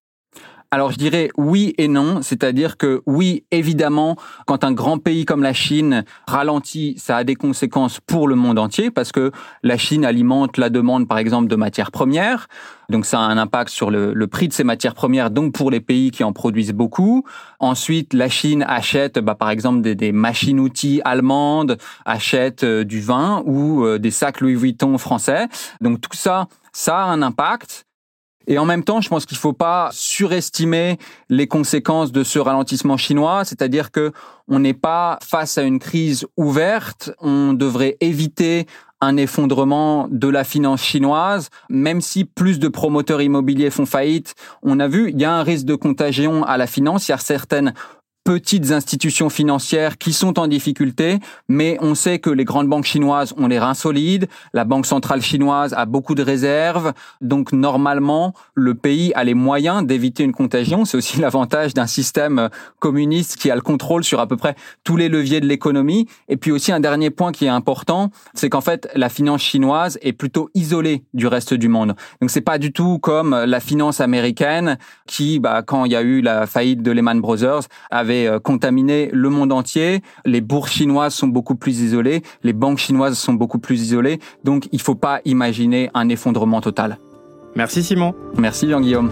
Alors 0.74 0.92
je 0.92 0.98
dirais 0.98 1.30
oui 1.38 1.76
et 1.78 1.88
non, 1.88 2.24
c'est-à-dire 2.24 2.78
que 2.78 3.04
oui, 3.06 3.46
évidemment, 3.52 4.16
quand 4.48 4.64
un 4.64 4.72
grand 4.72 4.98
pays 4.98 5.24
comme 5.24 5.44
la 5.44 5.54
Chine 5.54 6.04
ralentit, 6.26 6.96
ça 6.98 7.18
a 7.18 7.24
des 7.24 7.36
conséquences 7.36 8.00
pour 8.00 8.28
le 8.28 8.34
monde 8.34 8.58
entier 8.58 8.90
parce 8.90 9.12
que 9.12 9.32
la 9.62 9.78
Chine 9.78 10.04
alimente 10.04 10.58
la 10.58 10.72
demande, 10.72 11.08
par 11.08 11.20
exemple, 11.20 11.48
de 11.48 11.56
matières 11.56 11.92
premières. 11.92 12.48
Donc 12.90 13.06
ça 13.06 13.20
a 13.20 13.22
un 13.22 13.38
impact 13.38 13.70
sur 13.70 13.92
le, 13.92 14.26
prix 14.26 14.48
de 14.48 14.54
ces 14.54 14.64
matières 14.64 14.96
premières, 14.96 15.30
donc 15.30 15.54
pour 15.54 15.70
les 15.70 15.80
pays 15.80 16.10
qui 16.10 16.24
en 16.24 16.34
produisent 16.34 16.74
beaucoup. 16.74 17.24
Ensuite, 17.60 18.16
la 18.16 18.28
Chine 18.28 18.66
achète, 18.68 19.20
bah, 19.20 19.36
par 19.36 19.52
exemple, 19.52 19.82
des, 19.82 19.94
des 19.94 20.12
machines-outils 20.12 21.02
allemandes, 21.06 21.78
achète 22.04 22.64
euh, 22.64 22.84
du 22.84 23.00
vin 23.00 23.44
ou 23.46 23.86
euh, 23.86 24.00
des 24.00 24.10
sacs 24.10 24.42
Louis 24.42 24.56
Vuitton 24.56 24.98
français. 24.98 25.50
Donc 25.82 26.02
tout 26.02 26.18
ça, 26.18 26.48
ça 26.72 26.98
a 26.98 27.04
un 27.04 27.22
impact. 27.22 27.86
Et 28.48 28.58
en 28.58 28.66
même 28.66 28.84
temps, 28.84 29.02
je 29.02 29.10
pense 29.10 29.26
qu'il 29.26 29.38
ne 29.38 29.42
faut 29.42 29.54
pas 29.54 29.90
surestimer 29.92 30.98
les 31.30 31.48
conséquences 31.48 32.12
de 32.12 32.24
ce 32.24 32.40
ralentissement 32.40 32.98
chinois, 32.98 33.46
c'est-à-dire 33.46 33.92
que 33.92 34.12
on 34.48 34.60
n'est 34.60 34.74
pas 34.74 35.18
face 35.24 35.58
à 35.58 35.64
une 35.64 35.80
crise 35.80 36.26
ouverte, 36.36 37.12
on 37.22 37.54
devrait 37.54 37.98
éviter 38.02 38.68
un 39.04 39.18
effondrement 39.18 40.08
de 40.10 40.28
la 40.28 40.44
finance 40.44 40.82
chinoise, 40.82 41.50
même 41.70 42.02
si 42.02 42.26
plus 42.26 42.60
de 42.60 42.68
promoteurs 42.68 43.22
immobiliers 43.22 43.70
font 43.70 43.86
faillite. 43.86 44.34
On 44.62 44.80
a 44.80 44.88
vu, 44.88 45.12
il 45.12 45.20
y 45.20 45.26
a 45.26 45.34
un 45.34 45.44
risque 45.44 45.66
de 45.66 45.76
contagion 45.76 46.44
à 46.44 46.58
la 46.58 46.68
finance. 46.68 47.08
Il 47.08 47.12
y 47.12 47.14
a 47.14 47.18
certaines 47.18 47.74
petites 48.24 48.72
institutions 48.72 49.30
financières 49.30 49.98
qui 49.98 50.14
sont 50.14 50.40
en 50.40 50.48
difficulté, 50.48 51.20
mais 51.50 51.78
on 51.82 51.94
sait 51.94 52.20
que 52.20 52.30
les 52.30 52.46
grandes 52.46 52.68
banques 52.68 52.86
chinoises 52.86 53.34
ont 53.38 53.48
les 53.48 53.60
reins 53.60 53.74
solides, 53.74 54.28
la 54.54 54.64
Banque 54.64 54.86
centrale 54.86 55.22
chinoise 55.22 55.74
a 55.74 55.86
beaucoup 55.86 56.16
de 56.16 56.24
réserves, 56.24 56.94
donc 57.22 57.52
normalement, 57.52 58.34
le 58.54 58.76
pays 58.76 59.12
a 59.16 59.24
les 59.24 59.34
moyens 59.34 59.86
d'éviter 59.86 60.24
une 60.24 60.32
contagion. 60.32 60.86
C'est 60.86 60.98
aussi 60.98 61.20
l'avantage 61.22 61.74
d'un 61.74 61.88
système 61.88 62.50
communiste 62.80 63.36
qui 63.36 63.52
a 63.52 63.56
le 63.56 63.62
contrôle 63.62 64.04
sur 64.04 64.20
à 64.20 64.28
peu 64.28 64.38
près 64.38 64.56
tous 64.84 64.96
les 64.96 65.10
leviers 65.10 65.42
de 65.42 65.46
l'économie. 65.46 66.08
Et 66.30 66.38
puis 66.38 66.52
aussi 66.52 66.72
un 66.72 66.80
dernier 66.80 67.10
point 67.10 67.32
qui 67.32 67.46
est 67.46 67.50
important, 67.50 68.10
c'est 68.34 68.50
qu'en 68.50 68.62
fait, 68.62 68.88
la 68.96 69.10
finance 69.10 69.42
chinoise 69.42 69.98
est 70.02 70.14
plutôt 70.14 70.50
isolée 70.54 71.04
du 71.14 71.28
reste 71.28 71.54
du 71.54 71.68
monde. 71.68 71.96
Donc 72.22 72.30
c'est 72.30 72.42
pas 72.42 72.58
du 72.58 72.72
tout 72.72 73.00
comme 73.00 73.36
la 73.46 73.60
finance 73.60 74.00
américaine 74.00 74.78
qui, 75.08 75.40
bah, 75.40 75.62
quand 75.62 75.86
il 75.86 75.92
y 75.92 75.96
a 75.96 76.02
eu 76.02 76.22
la 76.22 76.48
faillite 76.48 76.82
de 76.82 76.92
Lehman 76.92 77.20
Brothers, 77.20 77.64
avait 77.92 78.13
euh, 78.28 78.40
contaminé 78.40 79.10
le 79.12 79.30
monde 79.30 79.52
entier. 79.52 80.02
Les 80.26 80.42
bourses 80.42 80.72
chinoises 80.72 81.14
sont 81.14 81.28
beaucoup 81.28 81.56
plus 81.56 81.82
isolées, 81.82 82.22
les 82.44 82.54
banques 82.54 82.80
chinoises 82.80 83.18
sont 83.18 83.34
beaucoup 83.34 83.60
plus 83.60 83.82
isolées, 83.82 84.20
donc 84.44 84.68
il 84.72 84.78
ne 84.78 84.82
faut 84.82 84.96
pas 84.96 85.22
imaginer 85.26 85.90
un 85.94 86.10
effondrement 86.10 86.62
total. 86.62 86.98
Merci 87.56 87.84
Simon. 87.84 88.14
Merci 88.38 88.70
Jean-Guillaume. 88.70 89.12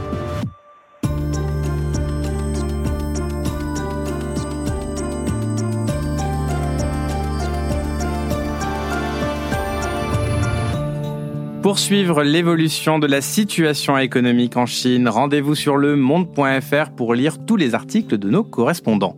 Pour 11.62 11.78
suivre 11.78 12.24
l'évolution 12.24 12.97
de 12.97 13.06
la 13.06 13.21
situation 13.21 13.95
économique 13.95 14.58
en 14.58 14.65
Chine, 14.65 15.08
rendez-vous 15.08 15.54
sur 15.54 15.78
le 15.78 15.95
monde.fr 15.95 16.89
pour 16.97 17.13
lire 17.13 17.45
tous 17.45 17.56
les 17.56 17.76
articles 17.76 18.17
de 18.17 18.28
nos 18.28 18.43
correspondants. 18.43 19.15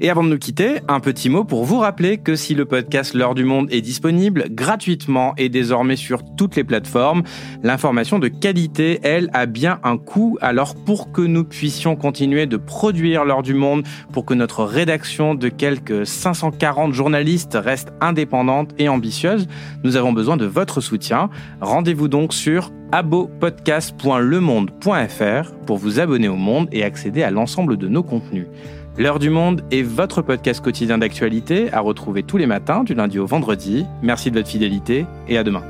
Et 0.00 0.10
avant 0.10 0.24
de 0.24 0.28
nous 0.28 0.38
quitter, 0.38 0.80
un 0.88 0.98
petit 1.00 1.28
mot 1.28 1.44
pour 1.44 1.64
vous 1.64 1.78
rappeler 1.78 2.18
que 2.18 2.34
si 2.34 2.54
le 2.54 2.64
podcast 2.64 3.14
L'heure 3.14 3.34
du 3.34 3.44
monde 3.44 3.68
est 3.70 3.80
disponible 3.80 4.46
gratuitement 4.50 5.34
et 5.36 5.48
désormais 5.48 5.96
sur 5.96 6.22
toutes 6.36 6.56
les 6.56 6.64
plateformes, 6.64 7.22
l'information 7.62 8.18
de 8.18 8.28
qualité, 8.28 8.98
elle, 9.02 9.30
a 9.32 9.46
bien 9.46 9.78
un 9.84 9.96
coût. 9.96 10.36
Alors 10.40 10.74
pour 10.74 11.12
que 11.12 11.22
nous 11.22 11.44
puissions 11.44 11.94
continuer 11.94 12.46
de 12.46 12.56
produire 12.56 13.24
L'heure 13.24 13.42
du 13.42 13.54
monde, 13.54 13.84
pour 14.12 14.24
que 14.24 14.34
notre 14.34 14.64
rédaction 14.64 15.36
de 15.36 15.48
quelques 15.48 16.06
540 16.06 16.92
journalistes 16.92 17.56
reste 17.60 17.92
indépendante 18.00 18.70
et 18.78 18.88
ambitieuse, 18.88 19.46
nous 19.84 19.94
avons 19.96 20.12
besoin 20.12 20.36
de 20.36 20.46
votre 20.46 20.80
soutien. 20.80 21.30
Rendez-vous 21.60 22.08
donc 22.08 22.34
sur 22.34 22.72
abopodcast.lemonde.fr 22.92 25.52
pour 25.66 25.78
vous 25.78 26.00
abonner 26.00 26.28
au 26.28 26.36
monde 26.36 26.68
et 26.72 26.82
accéder 26.84 27.22
à 27.22 27.30
l'ensemble 27.30 27.76
de 27.76 27.88
nos 27.88 28.02
contenus. 28.02 28.46
L'heure 28.96 29.18
du 29.18 29.28
monde 29.28 29.64
est 29.72 29.82
votre 29.82 30.22
podcast 30.22 30.62
quotidien 30.62 30.98
d'actualité 30.98 31.72
à 31.72 31.80
retrouver 31.80 32.22
tous 32.22 32.36
les 32.36 32.46
matins 32.46 32.84
du 32.84 32.94
lundi 32.94 33.18
au 33.18 33.26
vendredi. 33.26 33.86
Merci 34.02 34.30
de 34.30 34.36
votre 34.36 34.48
fidélité 34.48 35.04
et 35.26 35.36
à 35.36 35.42
demain. 35.42 35.64